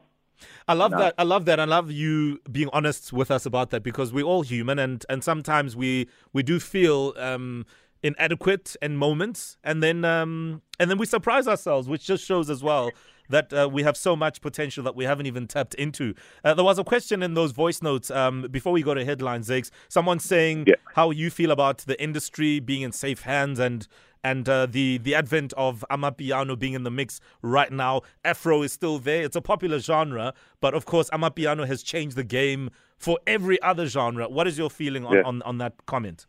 I 0.67 0.75
love 0.75 0.91
No. 0.93 0.99
that. 0.99 1.15
I 1.19 1.23
love 1.25 1.45
that. 1.47 1.59
I 1.61 1.65
love 1.65 1.91
you 1.91 2.41
being 2.51 2.69
honest 2.73 3.13
with 3.13 3.31
us 3.31 3.47
about 3.47 3.71
that 3.71 3.83
because 3.83 4.13
we're 4.13 4.25
all 4.25 4.43
human, 4.43 4.79
and 4.79 5.05
and 5.09 5.23
sometimes 5.25 5.77
we 5.77 6.09
we 6.33 6.43
do 6.43 6.59
feel 6.61 7.15
um, 7.17 7.65
inadequate 8.03 8.77
in 8.81 8.97
moments, 8.97 9.57
and 9.65 9.83
then 9.83 10.05
um, 10.05 10.63
and 10.79 10.91
then 10.91 10.99
we 10.99 11.07
surprise 11.07 11.49
ourselves, 11.49 11.89
which 11.89 12.05
just 12.07 12.25
shows 12.25 12.49
as 12.51 12.63
well 12.63 12.91
that 13.31 13.53
uh, 13.53 13.69
we 13.71 13.83
have 13.83 13.95
so 13.95 14.17
much 14.17 14.41
potential 14.41 14.83
that 14.83 14.97
we 14.97 15.05
haven't 15.05 15.27
even 15.27 15.47
tapped 15.47 15.75
into. 15.75 16.15
Uh, 16.45 16.55
there 16.55 16.65
was 16.65 16.79
a 16.79 16.85
question 16.85 17.23
in 17.23 17.35
those 17.35 17.53
voice 17.53 17.83
notes 17.83 18.11
um, 18.11 18.47
before 18.51 18.73
we 18.73 18.83
go 18.83 18.95
to 18.95 19.05
headlines, 19.05 19.51
Zakes. 19.51 19.71
Someone 19.89 20.19
saying 20.19 20.65
Yeah. 20.67 20.77
how 20.95 21.11
you 21.11 21.29
feel 21.29 21.51
about 21.51 21.79
the 21.79 22.01
industry 22.03 22.59
being 22.59 22.81
in 22.81 22.91
safe 22.93 23.23
hands 23.23 23.59
and 23.59 23.87
and 24.25 24.49
uh, 24.49 24.67
the 24.67 24.99
the 24.99 25.15
advent 25.15 25.53
of 25.57 25.85
amapiano 25.91 26.59
being 26.59 26.75
in 26.75 26.83
the 26.85 26.91
mix 26.91 27.21
right 27.43 27.73
now. 27.73 28.03
Afro 28.25 28.63
is 28.63 28.73
still 28.73 28.99
there. 28.99 29.23
It's 29.23 29.37
a 29.37 29.41
popular 29.41 29.79
genre, 29.79 30.35
but 30.61 30.75
of 30.75 30.87
course, 30.87 31.09
amapiano 31.11 31.67
has 31.67 31.83
changed 31.83 32.17
the 32.17 32.25
game 32.25 32.71
for 32.97 33.19
every 33.27 33.61
other 33.63 33.87
genre. 33.87 34.29
What 34.29 34.47
is 34.47 34.59
your 34.59 34.71
feeling 34.71 35.05
on, 35.07 35.15
Yeah. 35.17 35.23
on, 35.25 35.43
on 35.43 35.59
that 35.59 35.87
comment? 35.87 36.27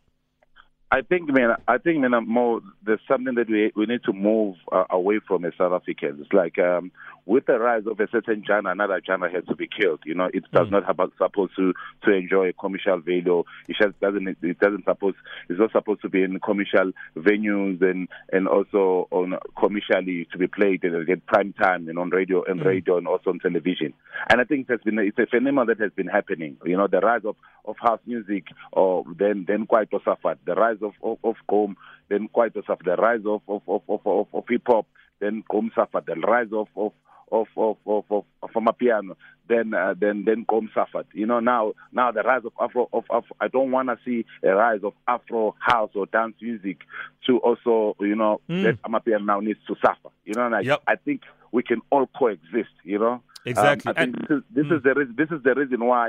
I 0.92 1.02
think, 1.02 1.32
man, 1.32 1.54
I 1.68 1.78
think, 1.78 2.00
man, 2.00 2.10
more 2.26 2.60
there's 2.84 3.00
something 3.06 3.34
that 3.36 3.48
we 3.48 3.70
we 3.76 3.86
need 3.86 4.02
to 4.04 4.12
move 4.12 4.56
uh, 4.72 4.84
away 4.90 5.20
from 5.26 5.44
as 5.44 5.52
South 5.56 5.72
Africans. 5.72 6.26
Like 6.32 6.58
um, 6.58 6.90
with 7.30 7.46
the 7.46 7.60
rise 7.60 7.84
of 7.86 8.00
a 8.00 8.08
certain 8.10 8.42
genre, 8.44 8.72
another 8.72 9.00
genre 9.06 9.30
has 9.30 9.44
to 9.44 9.54
be 9.54 9.68
killed. 9.68 10.00
You 10.04 10.16
know, 10.16 10.28
it 10.34 10.42
does 10.52 10.66
mm. 10.66 10.72
not 10.72 10.84
have 10.84 10.98
supposed 11.16 11.52
to 11.54 11.72
to 12.02 12.12
enjoy 12.12 12.48
a 12.48 12.52
commercial 12.52 12.98
value. 12.98 13.44
It 13.68 13.76
just 13.80 14.00
doesn't. 14.00 14.36
It 14.42 14.58
doesn't 14.58 14.84
suppose. 14.84 15.14
It's 15.48 15.60
not 15.60 15.70
supposed 15.70 16.02
to 16.02 16.08
be 16.08 16.24
in 16.24 16.40
commercial 16.40 16.90
venues 17.16 17.80
and 17.82 18.08
and 18.32 18.48
also 18.48 19.06
on 19.12 19.38
commercially 19.56 20.26
to 20.32 20.38
be 20.38 20.48
played 20.48 20.82
and 20.82 21.06
get 21.06 21.24
prime 21.26 21.52
time 21.52 21.88
and 21.88 22.00
on 22.00 22.10
radio 22.10 22.42
and 22.42 22.62
mm. 22.62 22.64
radio 22.64 22.98
and 22.98 23.06
also 23.06 23.30
on 23.30 23.38
television. 23.38 23.94
And 24.28 24.40
I 24.40 24.44
think 24.44 24.66
that's 24.66 24.82
been 24.82 24.98
it's 24.98 25.16
a 25.16 25.26
phenomenon 25.26 25.68
that 25.68 25.78
has 25.78 25.92
been 25.92 26.08
happening. 26.08 26.56
You 26.64 26.78
know, 26.78 26.88
the 26.88 26.98
rise 26.98 27.22
of 27.24 27.36
of 27.64 27.76
house 27.78 28.00
music 28.06 28.46
or 28.72 29.04
then 29.16 29.44
then 29.46 29.68
Kwaito 29.68 30.02
suffered. 30.04 30.38
The 30.46 30.56
rise 30.56 30.78
of 30.82 30.94
of, 31.00 31.18
of 31.22 31.76
then 32.08 32.28
Kwaito 32.34 32.66
suffered. 32.66 32.86
The 32.86 32.96
rise 32.96 33.22
of 33.24 33.42
of 33.46 33.62
of 33.68 33.82
of, 33.88 34.00
of, 34.04 34.26
of 34.34 34.44
hip 34.48 34.62
hop, 34.66 34.86
then 35.20 35.44
Gqom 35.48 35.72
suffered. 35.76 36.06
The 36.06 36.16
rise 36.16 36.52
of 36.52 36.66
of 36.76 36.92
of 37.30 37.46
of 37.56 37.76
of 37.86 38.04
of, 38.10 38.24
of 38.42 38.50
Amapiano, 38.50 39.16
then 39.48 39.74
uh, 39.74 39.94
then 39.98 40.24
then 40.24 40.44
Gqom 40.46 40.72
suffered. 40.74 41.06
You 41.12 41.26
know 41.26 41.40
now 41.40 41.72
now 41.92 42.10
the 42.12 42.22
rise 42.22 42.42
of 42.44 42.52
Afro 42.60 42.88
of 42.92 43.04
Afro. 43.10 43.36
I 43.40 43.48
don't 43.48 43.70
want 43.70 43.88
to 43.88 43.98
see 44.04 44.24
a 44.42 44.54
rise 44.54 44.80
of 44.82 44.92
Afro 45.08 45.54
house 45.58 45.90
or 45.94 46.06
dance 46.06 46.34
music 46.40 46.78
to 47.26 47.38
also 47.38 47.96
you 48.00 48.16
know 48.16 48.40
Mm. 48.48 48.62
that 48.64 48.82
Amapiano 48.82 49.24
now 49.24 49.40
needs 49.40 49.60
to 49.68 49.74
suffer. 49.84 50.10
You 50.24 50.34
know, 50.34 50.46
and 50.46 50.54
I, 50.56 50.60
Yep. 50.60 50.82
I 50.86 50.96
think 50.96 51.22
we 51.52 51.62
can 51.62 51.80
all 51.90 52.06
coexist. 52.06 52.70
You 52.84 52.98
know. 52.98 53.22
Exactly. 53.46 53.90
Um, 53.90 53.94
I 53.96 54.04
think 54.04 54.16
And- 54.16 54.26
this 54.28 54.36
is 54.38 54.42
this 54.50 54.66
is 54.76 54.82
the 54.82 54.94
reason, 54.94 55.14
this 55.16 55.30
is 55.30 55.42
the 55.42 55.54
reason 55.54 55.84
why 55.84 56.08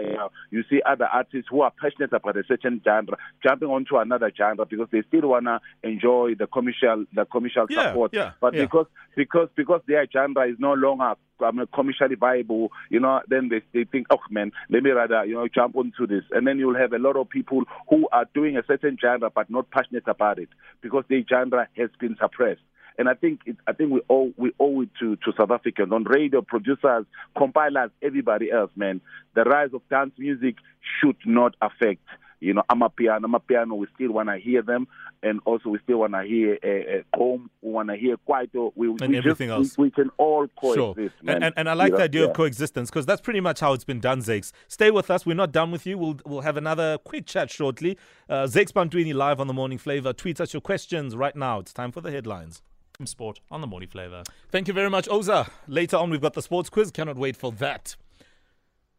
you, 0.51 0.63
see 0.69 0.81
other 0.85 1.05
artists 1.05 1.47
who 1.49 1.61
are 1.61 1.71
passionate 1.81 2.11
about 2.13 2.37
a 2.37 2.43
certain 2.43 2.81
genre 2.83 3.17
jumping 3.43 3.69
onto 3.69 3.97
another 3.97 4.31
genre 4.35 4.65
because 4.65 4.87
they 4.91 5.01
still 5.03 5.29
wanna 5.29 5.61
enjoy 5.83 6.35
the 6.35 6.47
commercial 6.47 7.05
the 7.13 7.25
commercial 7.25 7.65
Yeah, 7.69 7.89
support. 7.89 8.11
yeah, 8.13 8.31
but 8.41 8.53
yeah. 8.53 8.61
because 8.63 8.87
because 9.15 9.49
because 9.55 9.81
their 9.87 10.05
genre 10.11 10.45
is 10.47 10.57
no 10.59 10.73
longer 10.73 11.15
mean, 11.53 11.65
commercially 11.73 12.15
viable, 12.15 12.71
you 12.89 12.99
know, 12.99 13.21
then 13.27 13.49
they 13.49 13.61
they 13.73 13.85
think, 13.85 14.07
oh 14.11 14.19
man, 14.29 14.51
let 14.69 14.83
me 14.83 14.91
rather 14.91 15.25
you 15.25 15.33
know 15.35 15.47
jump 15.47 15.75
onto 15.75 16.05
this, 16.05 16.23
and 16.31 16.45
then 16.45 16.59
you'll 16.59 16.77
have 16.77 16.93
a 16.93 16.99
lot 16.99 17.15
of 17.15 17.29
people 17.29 17.63
who 17.89 18.07
are 18.11 18.25
doing 18.33 18.57
a 18.57 18.63
certain 18.67 18.97
genre 19.01 19.29
but 19.33 19.49
not 19.49 19.69
passionate 19.71 20.07
about 20.07 20.37
it 20.37 20.49
because 20.81 21.03
their 21.09 21.23
genre 21.27 21.67
has 21.77 21.89
been 21.99 22.15
suppressed. 22.21 22.61
And 22.97 23.09
I 23.09 23.13
think 23.13 23.41
it, 23.45 23.57
I 23.67 23.73
think 23.73 23.91
we 23.91 24.01
owe 24.09 24.33
we 24.37 24.51
owe 24.59 24.81
it 24.81 24.89
to, 24.99 25.15
to 25.17 25.33
South 25.37 25.51
Africans 25.51 25.91
on 25.91 26.03
radio 26.03 26.41
producers, 26.41 27.05
compilers, 27.37 27.91
everybody 28.01 28.51
else, 28.51 28.71
man. 28.75 29.01
The 29.35 29.43
rise 29.43 29.69
of 29.73 29.81
dance 29.89 30.13
music 30.17 30.55
should 30.99 31.17
not 31.25 31.55
affect 31.61 32.01
you 32.41 32.53
know 32.53 32.63
Amapiano. 32.69 33.21
Amapiano, 33.21 33.77
we 33.77 33.87
still 33.95 34.11
want 34.11 34.27
to 34.29 34.37
hear 34.37 34.61
them, 34.61 34.87
and 35.23 35.39
also 35.45 35.69
we 35.69 35.79
still 35.83 35.97
want 35.99 36.13
to 36.13 36.23
hear 36.23 36.57
uh, 36.63 36.67
uh, 36.67 37.17
Gqom. 37.17 37.49
We 37.61 37.71
want 37.71 37.89
to 37.89 37.95
hear 37.95 38.17
Kwaito. 38.27 38.73
We, 38.75 38.87
And 38.87 39.09
we 39.09 39.17
everything 39.17 39.49
just, 39.49 39.57
else. 39.57 39.77
We, 39.77 39.85
we 39.85 39.91
can 39.91 40.09
all 40.17 40.47
Sure. 40.61 40.93
coexist, 40.93 41.15
And, 41.25 41.43
and, 41.43 41.53
and 41.55 41.69
I 41.69 41.73
like 41.73 41.93
the 41.93 42.03
idea 42.03 42.27
of 42.27 42.33
coexistence 42.35 42.89
because 42.89 43.05
that's 43.05 43.21
pretty 43.21 43.39
much 43.39 43.59
how 43.59 43.73
it's 43.73 43.83
been 43.83 43.99
done, 43.99 44.19
Zakes. 44.21 44.51
Stay 44.67 44.91
with 44.91 45.09
us. 45.09 45.25
We're 45.25 45.35
not 45.35 45.51
done 45.51 45.71
with 45.71 45.85
you. 45.85 45.97
We'll, 45.97 46.19
we'll 46.25 46.41
have 46.41 46.57
another 46.57 46.97
quick 46.97 47.25
chat 47.27 47.49
shortly. 47.49 47.97
Uh, 48.27 48.43
Zakes 48.43 48.71
Bantwini 48.71 49.13
live 49.13 49.39
on 49.39 49.47
the 49.47 49.53
Morning 49.53 49.77
Flava. 49.77 50.13
Tweet 50.13 50.41
us 50.41 50.53
your 50.53 50.61
questions 50.61 51.15
right 51.15 51.35
now. 51.35 51.59
It's 51.59 51.73
time 51.73 51.91
for 51.91 52.01
the 52.01 52.11
headlines. 52.11 52.61
From 53.01 53.07
sport 53.07 53.39
on 53.49 53.61
the 53.61 53.65
morning 53.65 53.89
flava. 53.89 54.23
Thank 54.51 54.67
you 54.67 54.75
very 54.75 54.87
much, 54.91 55.07
Oza. 55.07 55.49
Later 55.67 55.97
on, 55.97 56.11
we've 56.11 56.21
got 56.21 56.33
the 56.33 56.41
sports 56.43 56.69
quiz. 56.69 56.91
Cannot 56.91 57.17
wait 57.17 57.35
for 57.35 57.51
that. 57.53 57.95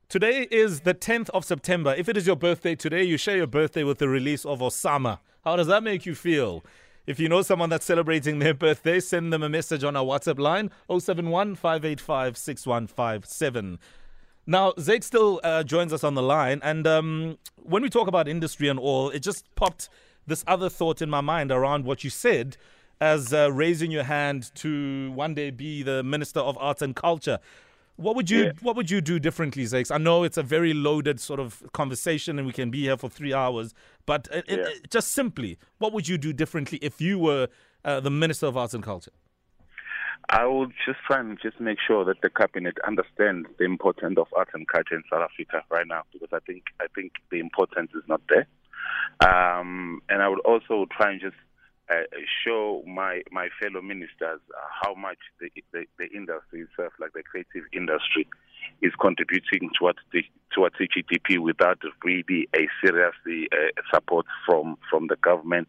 Today 0.09 0.49
is 0.51 0.81
the 0.81 0.93
10th 0.93 1.31
of 1.31 1.45
September. 1.45 1.95
If 1.97 2.09
it 2.09 2.17
is 2.17 2.27
your 2.27 2.35
birthday 2.35 2.75
today, 2.75 3.05
you 3.05 3.17
share 3.17 3.37
your 3.37 3.47
birthday 3.47 3.85
with 3.85 3.99
the 3.99 4.09
release 4.09 4.45
of 4.45 4.59
Osama. 4.59 5.21
How 5.45 5.55
does 5.55 5.69
that 5.69 5.85
make 5.85 6.05
you 6.05 6.17
feel? 6.17 6.65
If 7.07 7.21
you 7.21 7.29
know 7.29 7.43
someone 7.43 7.71
that's 7.71 7.85
celebrating 7.85 8.41
their 8.41 8.55
birthday, 8.55 8.99
send 8.99 9.33
them 9.33 9.45
a 9.45 9.49
message 9.49 9.85
on 9.85 9.95
our 9.95 10.03
WhatsApp 10.05 10.41
line 10.41 10.73
071 10.91 11.55
585 11.55 12.37
6157. 12.37 13.79
Now, 14.49 14.73
Zeke 14.81 15.05
still 15.05 15.41
uh, 15.45 15.63
joins 15.63 15.93
us 15.93 16.03
on 16.03 16.15
the 16.15 16.23
line. 16.23 16.59
And 16.65 16.89
um, 16.89 17.39
when 17.55 17.85
we 17.85 17.89
talk 17.89 18.09
about 18.09 18.27
industry 18.27 18.67
and 18.67 18.81
all, 18.81 19.11
it 19.11 19.21
just 19.21 19.45
popped 19.55 19.89
this 20.27 20.43
other 20.49 20.69
thought 20.69 21.01
in 21.01 21.09
my 21.09 21.21
mind 21.21 21.53
around 21.53 21.85
what 21.85 22.03
you 22.03 22.11
said 22.11 22.57
as 23.03 23.33
uh, 23.35 23.53
raising 23.53 23.91
your 23.91 24.05
hand 24.05 24.53
to 24.55 25.11
one 25.13 25.35
day 25.35 25.51
be 25.51 25.83
the 25.83 26.03
Minister 26.05 26.39
of 26.39 26.57
Arts 26.59 26.83
and 26.83 26.95
Culture. 26.95 27.39
What 27.97 28.15
would 28.17 28.31
you 28.31 28.45
Yeah. 28.45 28.53
What 28.63 28.77
would 28.77 28.91
you 28.91 29.01
do 29.01 29.19
differently, 29.19 29.65
Zakes? 29.65 29.91
I 29.95 29.99
know 29.99 30.23
it's 30.23 30.39
a 30.39 30.43
very 30.43 30.73
loaded 30.73 31.19
sort 31.21 31.41
of 31.41 31.63
conversation, 31.73 32.39
and 32.39 32.47
we 32.47 32.53
can 32.53 32.71
be 32.71 32.83
here 32.83 32.97
for 32.97 33.09
three 33.11 33.35
hours. 33.35 33.75
But 34.07 34.29
it, 34.31 34.45
it- 34.49 34.59
Yeah. 34.61 34.69
it- 34.69 34.91
just 34.91 35.09
simply, 35.13 35.59
what 35.79 35.93
would 35.93 36.07
you 36.09 36.17
do 36.17 36.33
differently 36.33 36.79
if 36.81 37.01
you 37.01 37.19
were 37.19 37.49
uh, 37.85 37.99
the 38.01 38.11
Minister 38.11 38.47
of 38.47 38.57
Arts 38.57 38.73
and 38.75 38.85
Culture? 38.85 39.11
I 40.31 40.45
will 40.47 40.69
just 40.87 41.01
try 41.09 41.19
and 41.19 41.37
just 41.43 41.59
make 41.61 41.79
sure 41.87 42.05
that 42.05 42.21
the 42.23 42.31
cabinet 42.31 42.77
understands 42.87 43.49
the 43.59 43.65
importance 43.65 44.17
of 44.17 44.29
art 44.37 44.51
and 44.55 44.67
culture 44.69 44.95
in 44.95 45.03
South 45.11 45.23
Africa 45.29 45.65
right 45.69 45.87
now, 45.95 46.03
because 46.13 46.29
I 46.33 46.39
think 46.47 46.63
I 46.81 46.87
think 46.95 47.11
the 47.33 47.41
importance 47.41 47.91
is 48.01 48.05
not 48.09 48.21
there. 48.33 48.47
Um, 49.29 50.01
and 50.09 50.23
I 50.23 50.29
would 50.29 50.41
also 50.41 50.87
try 50.97 51.11
and 51.11 51.21
just 51.21 51.37
uh, 51.93 52.03
show 52.45 52.83
my 52.87 53.23
my 53.31 53.49
fellow 53.61 53.83
ministers 53.83 54.41
uh, 54.51 54.69
how 54.83 54.95
much 54.95 55.19
the, 55.41 55.51
the 55.73 55.85
the 55.99 56.07
industry 56.15 56.63
itself, 56.63 56.93
like 56.99 57.13
the 57.13 57.23
creative 57.23 57.69
industry, 57.73 58.27
is 58.81 58.93
contributing 59.01 59.71
towards 59.79 59.99
the 60.13 60.23
towards 60.55 60.77
GDP 60.77 61.39
without 61.39 61.79
really 62.05 62.49
a 62.55 62.69
serious 62.85 63.15
uh, 63.27 63.57
support 63.93 64.27
from 64.47 64.77
from 64.91 65.09
the 65.09 65.17
government. 65.17 65.69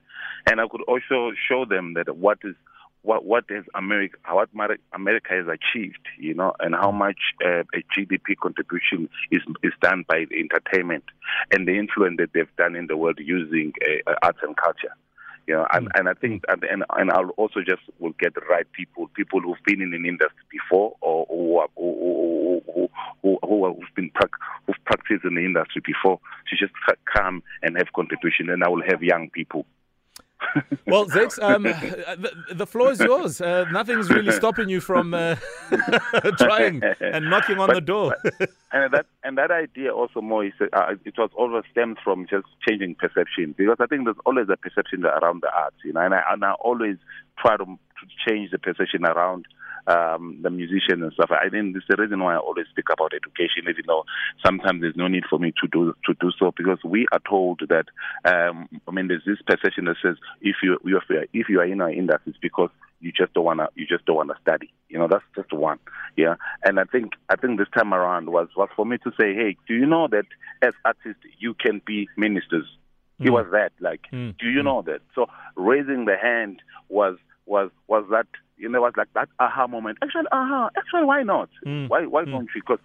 And 0.49 0.59
I 0.59 0.67
could 0.69 0.81
also 0.83 1.31
show 1.47 1.65
them 1.65 1.93
that 1.95 2.15
what 2.15 2.39
is 2.43 2.55
what 3.03 3.25
what 3.25 3.43
has 3.49 3.65
America 3.75 4.17
what 4.29 4.49
America 4.93 5.29
has 5.29 5.45
achieved, 5.47 6.05
you 6.17 6.33
know, 6.33 6.53
and 6.59 6.73
how 6.73 6.91
much 6.91 7.19
uh, 7.45 7.63
a 7.73 7.83
GDP 7.95 8.35
contribution 8.41 9.09
is 9.31 9.41
is 9.61 9.73
done 9.81 10.05
by 10.07 10.25
entertainment 10.31 11.03
and 11.51 11.67
the 11.67 11.77
influence 11.77 12.17
that 12.17 12.31
they've 12.33 12.55
done 12.57 12.75
in 12.75 12.87
the 12.87 12.97
world 12.97 13.19
using 13.19 13.73
uh, 14.07 14.13
arts 14.21 14.39
and 14.41 14.55
culture. 14.57 14.93
You 15.47 15.55
know, 15.55 15.67
and, 15.73 15.88
mm. 15.88 16.00
and 16.00 16.09
I 16.09 16.13
think, 16.13 16.43
mm. 16.43 16.53
and, 16.53 16.63
and 16.63 16.83
and 16.97 17.12
I'll 17.12 17.29
also 17.38 17.59
just 17.59 17.81
will 18.00 18.13
get 18.19 18.33
the 18.35 18.41
right 18.50 18.69
people, 18.71 19.09
people 19.15 19.41
who've 19.41 19.63
been 19.65 19.81
in 19.81 19.93
an 19.93 20.05
industry 20.05 20.45
before, 20.51 20.95
or 21.01 21.25
who 21.29 21.57
are, 21.57 21.67
who, 21.75 22.62
who, 22.65 22.89
who, 23.21 23.39
who 23.43 23.65
have 23.65 23.95
been 23.95 24.12
who've 24.65 24.85
practiced 24.85 25.25
in 25.25 25.35
the 25.35 25.45
industry 25.45 25.81
before, 25.85 26.19
to 26.50 26.55
just 26.55 26.73
come 27.13 27.43
and 27.62 27.77
have 27.77 27.91
contribution. 27.93 28.50
And 28.50 28.63
I 28.63 28.69
will 28.69 28.83
have 28.88 29.03
young 29.03 29.29
people 29.29 29.65
Well, 30.85 31.05
Zakes, 31.05 31.41
um, 31.50 31.63
the, 31.63 32.31
the 32.53 32.67
floor 32.67 32.91
is 32.91 33.00
yours. 33.00 33.41
Uh, 33.41 33.65
nothing's 33.71 34.09
really 34.09 34.31
stopping 34.31 34.69
you 34.69 34.81
from 34.81 35.13
uh, 35.13 35.35
trying 36.38 36.81
and 37.00 37.29
knocking 37.29 37.59
on 37.59 37.69
the 37.73 37.81
door. 37.81 38.15
and 38.71 38.93
that 38.93 39.05
and 39.23 39.38
that 39.38 39.51
idea 39.51 39.93
also 39.93 40.21
more 40.21 40.45
is 40.45 40.53
uh, 40.62 40.95
it 41.05 41.17
was 41.17 41.29
always 41.35 41.63
stemmed 41.71 41.97
from 42.03 42.27
just 42.29 42.45
changing 42.67 42.95
perception 42.95 43.55
because 43.57 43.77
I 43.79 43.88
think 43.88 44.05
there's 44.05 44.17
always 44.25 44.47
a 44.50 44.57
perception 44.57 45.05
around 45.05 45.41
the 45.41 45.51
arts, 45.53 45.77
you 45.83 45.93
know, 45.93 46.01
and 46.01 46.13
I, 46.13 46.21
and 46.29 46.43
I 46.43 46.53
always 46.53 46.97
try 47.39 47.57
to, 47.57 47.65
to 47.65 48.05
change 48.27 48.51
the 48.51 48.59
perception 48.59 49.05
around 49.05 49.45
um, 49.87 50.39
the 50.41 50.49
musician 50.49 51.03
and 51.03 51.13
stuff. 51.13 51.31
I 51.31 51.49
think 51.49 51.73
this 51.73 51.83
is 51.83 51.87
the 51.89 52.01
reason 52.01 52.19
why 52.23 52.35
I 52.35 52.37
always 52.37 52.67
speak 52.71 52.85
about 52.91 53.13
education, 53.13 53.63
even 53.69 53.85
though 53.87 54.05
sometimes 54.45 54.81
there's 54.81 54.95
no 54.95 55.07
need 55.07 55.23
for 55.29 55.39
me 55.39 55.53
to 55.61 55.67
do 55.71 55.93
to 56.05 56.13
do 56.19 56.31
so 56.39 56.53
because 56.55 56.79
we 56.83 57.05
are 57.11 57.21
told 57.27 57.61
that 57.69 57.85
um, 58.25 58.67
I 58.87 58.91
mean 58.91 59.07
there's 59.07 59.25
this 59.25 59.41
perception 59.45 59.85
that 59.85 59.97
says 60.01 60.17
if 60.41 60.57
you 60.63 60.77
you 60.85 60.97
are, 60.97 61.25
if 61.33 61.49
you 61.49 61.59
are 61.59 61.65
in 61.65 61.81
our 61.81 61.91
industry 61.91 62.23
it's 62.27 62.37
because 62.37 62.69
you 63.01 63.11
just 63.11 63.33
don't 63.33 63.43
wanna 63.45 63.67
you 63.75 63.85
just 63.85 64.05
don't 64.05 64.15
wanna 64.15 64.35
study. 64.41 64.71
You 64.89 64.99
know, 64.99 65.07
that's 65.07 65.23
just 65.35 65.51
one. 65.51 65.79
Yeah. 66.15 66.35
And 66.63 66.79
I 66.79 66.83
think 66.85 67.13
I 67.29 67.35
think 67.35 67.59
this 67.59 67.67
time 67.75 67.93
around 67.93 68.29
was 68.29 68.47
was 68.55 68.69
for 68.75 68.85
me 68.85 68.97
to 68.99 69.11
say, 69.19 69.33
Hey, 69.33 69.57
do 69.67 69.73
you 69.73 69.85
know 69.85 70.07
that 70.09 70.25
as 70.61 70.73
artists 70.85 71.23
you 71.39 71.53
can 71.53 71.81
be 71.85 72.07
ministers? 72.17 72.65
It 73.19 73.29
was 73.29 73.45
that 73.51 73.71
like 73.79 74.01
Mm. 74.11 74.37
do 74.37 74.49
you 74.49 74.63
know 74.63 74.81
that? 74.83 75.01
So 75.15 75.27
raising 75.55 76.05
the 76.05 76.17
hand 76.17 76.61
was 76.89 77.17
was 77.45 77.69
was 77.87 78.05
that 78.11 78.27
you 78.63 78.70
know, 78.70 78.77
it 78.77 78.82
was 78.82 78.93
like 78.98 79.13
that 79.13 79.27
aha 79.39 79.67
moment. 79.67 79.98
Actually, 80.01 80.27
aha, 80.32 80.70
actually, 80.77 81.03
why 81.03 81.22
not? 81.22 81.50
Mm. 81.67 81.89
Why 81.89 82.05
why 82.05 82.24
mm. 82.24 82.32
don't 82.32 82.50
we? 82.55 82.62
Because 82.62 82.79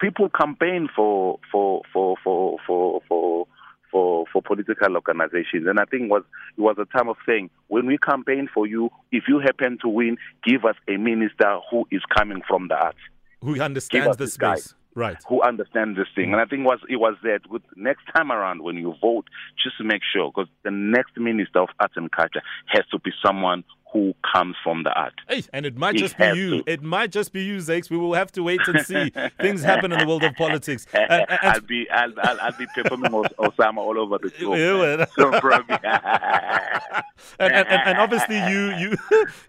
people 0.00 0.28
campaign 0.28 0.88
for 0.94 1.38
for 1.50 1.82
for 1.92 2.16
for 2.22 2.58
for 2.66 3.00
for 3.08 3.46
for, 3.92 4.24
for 4.32 4.42
political 4.42 4.96
organizations. 4.96 5.66
And 5.68 5.78
I 5.78 5.84
think 5.84 6.10
was 6.10 6.24
it 6.58 6.60
was 6.60 6.76
a 6.78 6.84
time 6.96 7.08
of 7.08 7.16
saying, 7.24 7.50
when 7.68 7.86
we 7.86 7.98
campaign 7.98 8.48
for 8.52 8.66
you, 8.66 8.90
if 9.12 9.24
you 9.28 9.38
happen 9.38 9.78
to 9.82 9.88
win, 9.88 10.18
give 10.44 10.64
us 10.64 10.74
a 10.88 10.96
minister 10.96 11.60
who 11.70 11.86
is 11.92 12.02
coming 12.14 12.42
from 12.48 12.66
the 12.68 12.74
arts, 12.74 12.98
who 13.40 13.60
understands 13.60 14.16
the 14.16 14.26
space. 14.26 14.74
Right. 14.96 15.18
Who 15.28 15.42
understands 15.42 15.98
this 15.98 16.06
thing. 16.14 16.32
And 16.32 16.40
I 16.40 16.46
think 16.46 16.64
was 16.64 16.78
it 16.88 16.96
was 16.96 17.16
that 17.22 17.40
with 17.50 17.60
next 17.76 18.04
time 18.14 18.32
around 18.32 18.62
when 18.62 18.76
you 18.76 18.94
vote, 19.02 19.26
just 19.62 19.76
make 19.78 20.00
sure 20.10 20.32
because 20.34 20.48
the 20.64 20.70
next 20.70 21.18
minister 21.18 21.60
of 21.60 21.68
arts 21.78 21.92
and 21.96 22.10
culture 22.10 22.40
has 22.68 22.84
to 22.92 22.98
be 22.98 23.10
someone 23.22 23.62
who 23.92 24.14
comes 24.32 24.56
from 24.62 24.82
the 24.82 24.92
art. 24.92 25.14
Hey, 25.28 25.44
and 25.52 25.64
it 25.64 25.76
might 25.76 25.96
just 25.96 26.18
be 26.18 26.26
you. 26.26 26.62
To. 26.62 26.70
It 26.70 26.82
might 26.82 27.10
just 27.10 27.32
be 27.32 27.44
you, 27.44 27.58
Zakes. 27.58 27.88
We 27.88 27.96
will 27.96 28.14
have 28.14 28.32
to 28.32 28.42
wait 28.42 28.60
and 28.66 28.84
see. 28.84 29.12
Things 29.40 29.62
happen 29.62 29.92
in 29.92 29.98
the 29.98 30.06
world 30.06 30.24
of 30.24 30.34
politics. 30.34 30.86
Uh, 30.96 30.98
uh, 30.98 31.12
and, 31.12 31.30
and, 31.30 31.40
I'll 31.42 31.60
be 31.60 31.90
I'll, 31.90 32.12
I'll, 32.22 32.40
I'll 32.40 32.58
be 32.58 32.66
performing 32.74 33.10
Osama 33.10 33.78
all 33.78 33.98
over 33.98 34.18
the 34.18 34.30
show. 34.30 34.54
Yeah, 34.54 35.04
so 35.14 35.28
and, 37.38 37.52
and, 37.52 37.68
and, 37.68 37.98
obviously 37.98 38.36
you 38.36 38.74
you 38.76 38.96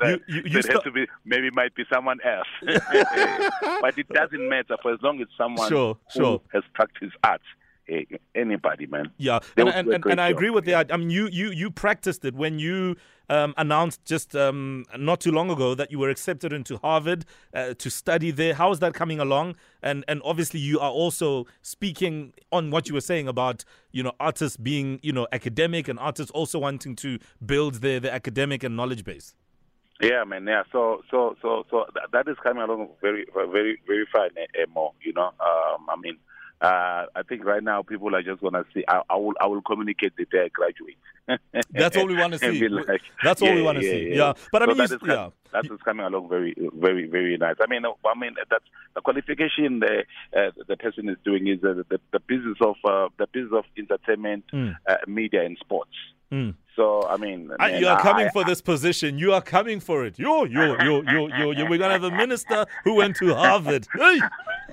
you 0.03 0.19
you, 0.27 0.41
you 0.45 0.61
st- 0.61 0.83
to 0.83 0.91
be 0.91 1.07
maybe 1.25 1.49
might 1.51 1.73
be 1.73 1.85
someone 1.91 2.19
else, 2.23 2.47
but 3.81 3.97
it 3.97 4.07
doesn't 4.09 4.49
matter 4.49 4.75
for 4.81 4.93
as 4.93 5.01
long 5.01 5.21
as 5.21 5.27
someone 5.37 5.69
sure, 5.69 5.97
who 6.13 6.19
sure. 6.19 6.41
has 6.53 6.63
practiced 6.73 7.15
art 7.23 7.41
anybody, 8.35 8.85
man. 8.85 9.11
Yeah, 9.17 9.39
and, 9.55 9.69
and, 9.69 9.87
and, 9.93 10.05
and 10.05 10.21
I 10.21 10.29
agree 10.29 10.49
with 10.49 10.65
that. 10.65 10.93
I 10.93 10.97
mean, 10.97 11.09
you 11.09 11.27
you 11.27 11.51
you 11.51 11.71
practiced 11.71 12.25
it 12.25 12.35
when 12.35 12.59
you 12.59 12.95
um, 13.29 13.53
announced 13.57 14.03
just 14.05 14.35
um, 14.35 14.85
not 14.97 15.19
too 15.21 15.31
long 15.31 15.49
ago 15.49 15.75
that 15.75 15.91
you 15.91 15.99
were 15.99 16.09
accepted 16.09 16.53
into 16.53 16.77
Harvard 16.77 17.25
uh, 17.53 17.73
to 17.75 17.89
study 17.89 18.31
there. 18.31 18.53
How 18.53 18.71
is 18.71 18.79
that 18.79 18.93
coming 18.93 19.19
along? 19.19 19.55
And 19.81 20.03
and 20.07 20.21
obviously 20.23 20.59
you 20.59 20.79
are 20.79 20.91
also 20.91 21.45
speaking 21.61 22.33
on 22.51 22.71
what 22.71 22.87
you 22.87 22.93
were 22.93 23.01
saying 23.01 23.27
about 23.27 23.63
you 23.91 24.03
know 24.03 24.13
artists 24.19 24.57
being 24.57 24.99
you 25.03 25.13
know 25.13 25.27
academic 25.31 25.87
and 25.87 25.99
artists 25.99 26.31
also 26.31 26.59
wanting 26.59 26.95
to 26.97 27.19
build 27.45 27.75
their 27.75 27.99
their 27.99 28.11
academic 28.11 28.63
and 28.63 28.75
knowledge 28.75 29.03
base. 29.03 29.35
Yeah, 30.01 30.23
man. 30.25 30.45
Yeah. 30.45 30.63
So, 30.71 31.01
so, 31.09 31.35
so, 31.41 31.65
so 31.71 31.85
that, 32.11 32.27
is 32.27 32.37
coming 32.43 32.61
along 32.61 32.89
very, 33.01 33.25
very, 33.33 33.81
very 33.87 34.05
fine, 34.13 34.29
Emo. 34.61 34.93
You 35.01 35.13
know, 35.13 35.31
um, 35.39 35.87
I 35.89 35.95
mean, 35.99 36.17
uh, 36.59 37.05
I 37.15 37.21
think 37.27 37.45
right 37.45 37.63
now 37.63 37.83
people 37.83 38.15
are 38.15 38.23
just 38.23 38.41
gonna 38.41 38.65
see. 38.73 38.83
I, 38.87 39.01
I, 39.09 39.15
will 39.15 39.33
I 39.39 39.45
will 39.45 39.61
communicate 39.61 40.13
the 40.17 40.25
day 40.25 40.45
I 40.45 40.47
graduate. 40.49 40.97
That's 41.71 41.95
all 41.97 42.07
we 42.07 42.15
want 42.15 42.33
to 42.33 42.39
see. 42.39 42.67
Like, 42.67 43.01
That's 43.23 43.41
all 43.41 43.49
yeah, 43.49 43.55
we 43.55 43.61
want 43.61 43.79
to 43.79 43.85
yeah, 43.85 43.91
see. 43.91 44.09
Yeah. 44.09 44.15
yeah. 44.15 44.33
but 44.51 44.63
I 44.63 44.65
mean, 44.65 44.77
that 44.77 44.91
is, 44.91 44.97
yeah, 45.05 45.29
that 45.53 45.65
is 45.65 45.79
coming 45.85 46.05
along 46.05 46.29
very, 46.29 46.55
very, 46.73 47.07
very 47.07 47.37
nice. 47.37 47.55
I 47.61 47.67
mean, 47.67 47.83
I 47.85 48.19
mean 48.19 48.35
that 48.49 48.61
the 48.95 49.01
qualification 49.01 49.79
the 49.79 50.03
uh, 50.35 50.51
the 50.67 50.77
person 50.77 51.09
is 51.09 51.17
doing 51.23 51.47
is 51.47 51.63
uh, 51.63 51.83
the, 51.89 51.99
the 52.11 52.19
business 52.21 52.57
of 52.61 52.75
uh, 52.83 53.09
the 53.17 53.27
business 53.27 53.53
of 53.53 53.65
entertainment, 53.77 54.45
mm. 54.51 54.73
media, 55.07 55.45
and 55.45 55.57
sports. 55.59 55.93
Mm. 56.31 56.55
So 56.75 57.07
I 57.07 57.17
mean, 57.17 57.51
man, 57.59 57.79
you 57.79 57.87
are 57.87 57.99
coming 57.99 58.27
I, 58.27 58.29
for 58.29 58.45
I, 58.45 58.49
this 58.49 58.61
position. 58.61 59.17
You 59.17 59.33
are 59.33 59.41
coming 59.41 59.79
for 59.79 60.05
it. 60.05 60.17
You, 60.19 60.45
you, 60.45 60.77
you, 60.81 61.03
you, 61.07 61.29
you, 61.37 61.51
you. 61.53 61.65
We're 61.67 61.77
gonna 61.79 61.93
have 61.93 62.03
a 62.03 62.11
minister 62.11 62.65
who 62.83 62.95
went 62.95 63.15
to 63.17 63.33
Harvard. 63.33 63.87
Hey, 63.97 64.19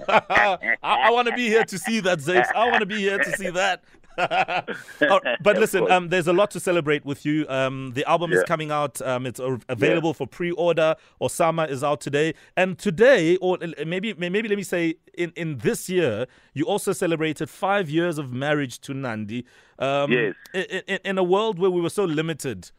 I, 0.09 0.77
I 0.83 1.11
want 1.11 1.29
to 1.29 1.35
be 1.35 1.49
here 1.49 1.65
to 1.65 1.79
see 1.79 2.01
that, 2.01 2.19
Zakes. 2.19 2.53
I 2.55 2.69
want 2.69 2.81
to 2.81 2.87
be 2.87 2.99
here 2.99 3.19
to 3.19 3.37
see 3.37 3.51
that. 3.51 3.83
but 4.17 5.59
listen, 5.59 5.91
um, 5.91 6.09
there's 6.09 6.29
a 6.29 6.33
lot 6.33 6.51
to 6.53 6.61
celebrate 6.61 7.05
with 7.05 7.27
you. 7.27 7.47
Um, 7.49 7.93
the 7.95 8.09
album 8.09 8.31
yeah. 8.31 8.39
is 8.39 8.45
coming 8.45 8.71
out. 8.71 9.03
Um, 9.03 9.27
it's 9.27 9.41
available 9.69 10.11
yeah. 10.11 10.15
for 10.15 10.27
pre-order. 10.27 10.95
Osama 11.21 11.69
is 11.69 11.83
out 11.83 12.01
today, 12.01 12.35
and 12.57 12.79
today, 12.79 13.37
or 13.37 13.59
maybe 13.85 14.15
maybe 14.15 14.49
let 14.49 14.57
me 14.57 14.63
say, 14.63 14.95
in 15.15 15.33
in 15.37 15.59
this 15.59 15.89
year, 15.89 16.27
you 16.53 16.65
also 16.65 16.93
celebrated 16.93 17.51
five 17.51 17.91
years 17.91 18.19
of 18.19 18.33
marriage 18.33 18.81
to 18.81 18.95
Nandi. 18.95 19.45
Um, 19.79 20.13
yes. 20.13 20.35
In, 20.53 20.63
in, 20.87 20.99
in, 21.05 21.19
a 21.19 21.25
world 21.25 21.59
where 21.59 21.71
we 21.71 21.81
were 21.81 21.91
so 21.91 22.05
limited. 22.05 22.71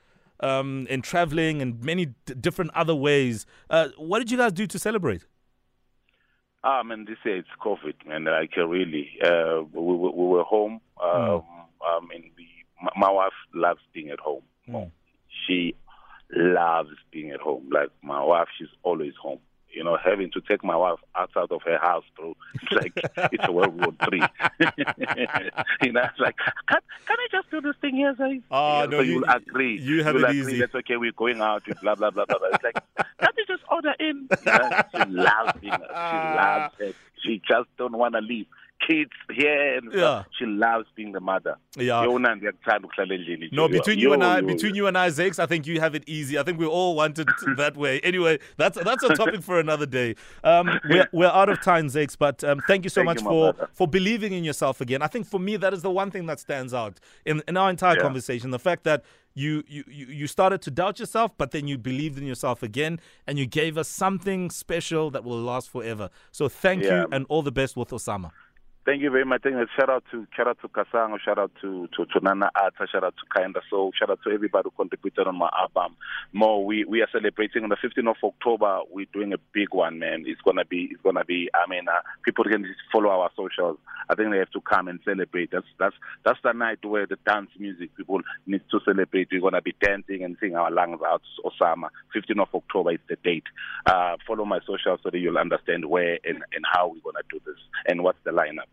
Um, 0.41 0.85
in 0.89 1.01
traveling 1.01 1.61
and 1.61 1.81
many 1.81 2.07
d- 2.07 2.33
different 2.41 2.71
other 2.75 2.93
ways, 2.93 3.45
uh, 3.69 3.87
what 3.97 4.19
did 4.19 4.29
you 4.29 4.35
guys 4.37 4.51
do 4.51 4.67
to 4.67 4.77
celebrate? 4.77 5.23
Ah, 6.67 6.81
man, 6.81 7.05
this 7.05 7.17
year 7.23 7.37
it's 7.37 7.47
COVID, 7.63 8.07
man. 8.07 8.23
Like 8.23 8.57
really, 8.57 9.09
uh, 9.23 9.61
we, 9.71 9.81
we, 9.81 10.09
we, 10.09 10.27
were 10.27 10.43
home. 10.43 10.81
Um, 10.99 11.09
mm. 11.11 11.43
I 11.83 11.99
mean, 12.09 12.31
we, 12.35 12.47
my, 12.81 12.89
my, 12.97 13.11
wife 13.11 13.33
loves 13.53 13.81
being 13.93 14.09
at 14.09 14.19
home. 14.19 14.41
Mm. 14.67 14.89
She 15.45 15.75
loves 16.35 16.89
being 17.11 17.29
at 17.29 17.39
home. 17.39 17.69
Like 17.71 17.89
my 18.01 18.23
wife, 18.23 18.47
she's 18.57 18.67
always 18.81 19.13
home 19.21 19.41
you 19.75 19.83
know, 19.83 19.97
having 20.03 20.31
to 20.31 20.41
take 20.41 20.63
my 20.63 20.75
wife 20.75 20.99
outside 21.15 21.51
of 21.51 21.61
her 21.63 21.77
house, 21.77 22.05
bro. 22.15 22.35
It's 22.55 22.71
like 22.71 22.93
it's 23.33 23.43
a 23.45 23.51
World 23.51 23.79
War 23.79 23.93
Three. 24.07 24.21
you 25.81 25.91
know, 25.91 26.01
it's 26.01 26.19
like, 26.19 26.37
can, 26.67 26.79
can 27.05 27.17
I 27.19 27.27
just 27.31 27.51
do 27.51 27.61
this 27.61 27.75
thing 27.81 27.97
here, 27.97 28.15
say? 28.17 28.41
Oh, 28.49 28.83
you 28.83 28.87
know, 28.87 28.91
no, 28.91 28.97
so 28.97 29.03
you, 29.03 29.15
will 29.19 29.29
agree. 29.29 29.79
You 29.79 30.03
have 30.03 30.15
you'll 30.15 30.23
it 30.23 30.29
agree 30.29 30.39
easy. 30.39 30.59
That's 30.61 30.75
okay. 30.75 30.97
We're 30.97 31.11
going 31.11 31.41
out. 31.41 31.63
Blah 31.81 31.95
blah 31.95 32.11
blah 32.11 32.25
blah. 32.25 32.37
blah. 32.39 32.47
It's 32.53 32.63
like, 32.63 32.81
can 33.19 33.29
you 33.37 33.45
just 33.45 33.63
order 33.69 33.93
in? 33.99 34.29
You 34.45 34.51
know, 34.51 34.81
she 34.91 35.11
loves 35.11 35.59
being. 35.59 35.73
She 35.73 35.77
loves 35.91 36.75
it. 36.79 36.95
She 37.21 37.41
just 37.47 37.69
don't 37.77 37.97
want 37.97 38.15
to 38.15 38.21
leave 38.21 38.45
kids 38.85 39.11
here 39.33 39.77
and 39.77 39.93
yeah. 39.93 40.23
she 40.37 40.45
loves 40.45 40.85
being 40.95 41.11
the 41.11 41.19
mother. 41.19 41.57
Yeah. 41.77 42.01
No, 43.51 43.67
between 43.67 43.99
you 43.99 44.13
and 44.13 44.23
I, 44.23 44.41
between 44.41 44.75
you 44.75 44.87
and 44.87 44.97
I, 44.97 45.09
Zakes, 45.09 45.39
I 45.39 45.45
think 45.45 45.65
you 45.67 45.79
have 45.79 45.95
it 45.95 46.03
easy. 46.07 46.37
I 46.37 46.43
think 46.43 46.59
we 46.59 46.65
all 46.65 46.95
wanted 46.95 47.29
that 47.57 47.75
way. 47.77 47.99
Anyway, 48.01 48.39
that's 48.57 48.77
that's 48.83 49.03
a 49.03 49.15
topic 49.15 49.41
for 49.41 49.59
another 49.59 49.85
day. 49.85 50.15
Um, 50.43 50.79
we're, 50.89 51.07
we're 51.13 51.27
out 51.27 51.49
of 51.49 51.61
time, 51.61 51.87
Zakes, 51.87 52.17
but 52.17 52.43
um, 52.43 52.61
thank 52.67 52.83
you 52.83 52.89
so 52.89 52.99
thank 52.99 53.05
much 53.05 53.21
you, 53.21 53.27
for 53.27 53.53
brother. 53.53 53.69
for 53.73 53.87
believing 53.87 54.33
in 54.33 54.43
yourself 54.43 54.81
again. 54.81 55.01
I 55.01 55.07
think 55.07 55.27
for 55.27 55.39
me 55.39 55.57
that 55.57 55.73
is 55.73 55.81
the 55.81 55.91
one 55.91 56.11
thing 56.11 56.25
that 56.27 56.39
stands 56.39 56.73
out 56.73 56.99
in 57.25 57.41
in 57.47 57.57
our 57.57 57.69
entire 57.69 57.95
yeah. 57.95 58.01
conversation. 58.01 58.51
The 58.51 58.59
fact 58.59 58.83
that 58.83 59.03
you, 59.35 59.63
you 59.67 59.83
you 59.87 60.27
started 60.27 60.61
to 60.61 60.71
doubt 60.71 60.97
yourself, 60.97 61.37
but 61.37 61.51
then 61.51 61.67
you 61.67 61.77
believed 61.77 62.17
in 62.17 62.25
yourself 62.25 62.63
again, 62.63 62.99
and 63.27 63.37
you 63.37 63.45
gave 63.45 63.77
us 63.77 63.89
something 63.89 64.49
special 64.49 65.11
that 65.11 65.25
will 65.25 65.39
last 65.39 65.69
forever. 65.69 66.09
So 66.31 66.47
thank 66.47 66.83
yeah. 66.83 67.01
you, 67.01 67.07
and 67.11 67.25
all 67.27 67.41
the 67.41 67.51
best 67.51 67.75
with 67.75 67.89
Osama. 67.89 68.31
Thank 68.85 69.01
you 69.01 69.09
very 69.09 69.25
much. 69.25 69.41
Thank 69.41 69.55
you. 69.55 69.65
Shout 69.75 69.89
out 69.89 70.03
to 70.11 70.27
shout 70.37 70.47
out 70.47 70.59
to 70.61 70.67
Kasango, 70.67 71.19
shout 71.19 71.39
out 71.39 71.51
to, 71.59 71.87
to, 71.97 72.05
to 72.05 72.19
Nana 72.21 72.51
Atta, 72.55 72.85
shout 72.91 73.03
out 73.03 73.15
to 73.17 73.41
Kinda 73.41 73.59
Soul, 73.67 73.91
shout 73.97 74.11
out 74.11 74.19
to 74.23 74.29
everybody 74.29 74.69
who 74.69 74.83
contributed 74.83 75.25
on 75.25 75.39
my 75.39 75.49
album. 75.59 75.95
More 76.33 76.63
we, 76.63 76.85
we 76.85 77.01
are 77.01 77.07
celebrating 77.11 77.63
on 77.63 77.69
the 77.69 77.77
15th 77.77 78.11
of 78.11 78.17
October. 78.23 78.81
We're 78.91 79.07
doing 79.11 79.33
a 79.33 79.39
big 79.53 79.73
one, 79.73 79.97
man. 79.97 80.25
It's 80.27 80.39
gonna 80.41 80.65
be 80.65 80.89
it's 80.91 81.01
gonna 81.01 81.25
be. 81.25 81.49
I 81.55 81.67
mean, 81.67 81.87
uh, 81.87 81.99
people 82.23 82.43
can 82.43 82.61
just 82.61 82.77
follow 82.93 83.09
our 83.09 83.31
socials. 83.35 83.79
I 84.07 84.13
think 84.13 84.29
they 84.29 84.37
have 84.37 84.51
to 84.51 84.61
come 84.61 84.87
and 84.87 84.99
celebrate. 85.03 85.49
That's 85.49 85.65
that's 85.79 85.95
that's 86.23 86.39
the 86.43 86.51
night 86.53 86.85
where 86.85 87.07
the 87.07 87.17
dance 87.25 87.49
music 87.57 87.89
people 87.97 88.21
need 88.45 88.61
to 88.69 88.79
celebrate. 88.85 89.29
We're 89.31 89.41
gonna 89.41 89.63
be 89.63 89.73
dancing 89.81 90.23
and 90.23 90.37
sing 90.39 90.55
our 90.55 90.69
lungs 90.69 91.01
out. 91.03 91.23
Osama. 91.43 91.89
15th 92.15 92.39
of 92.39 92.53
October 92.53 92.91
is 92.91 92.99
the 93.09 93.17
date. 93.23 93.45
Uh, 93.87 94.17
follow 94.27 94.45
my 94.45 94.59
socials 94.59 94.99
so 95.01 95.09
that 95.09 95.17
you'll 95.17 95.39
understand 95.39 95.89
where 95.89 96.19
and, 96.23 96.43
and 96.53 96.65
how 96.71 96.89
we're 96.89 97.11
gonna 97.11 97.25
do 97.31 97.39
this 97.47 97.57
and 97.87 98.03
what's 98.03 98.19
the 98.25 98.29
lineup. 98.29 98.69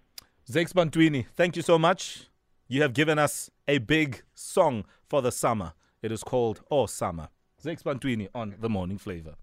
Zakes 0.50 0.72
Bantwini, 0.72 1.26
thank 1.36 1.54
you 1.54 1.62
so 1.62 1.78
much. 1.78 2.26
You 2.66 2.82
have 2.82 2.94
given 2.94 3.16
us 3.18 3.48
a 3.68 3.78
big 3.78 4.22
song 4.34 4.84
for 5.08 5.22
the 5.22 5.30
summer. 5.30 5.72
It 6.02 6.10
is 6.10 6.24
called 6.24 6.62
Oh 6.68 6.86
Summer. 6.86 7.28
Zakes 7.62 7.84
Bantwini 7.84 8.28
on 8.34 8.56
The 8.58 8.68
Morning 8.68 8.98
Flava. 8.98 9.36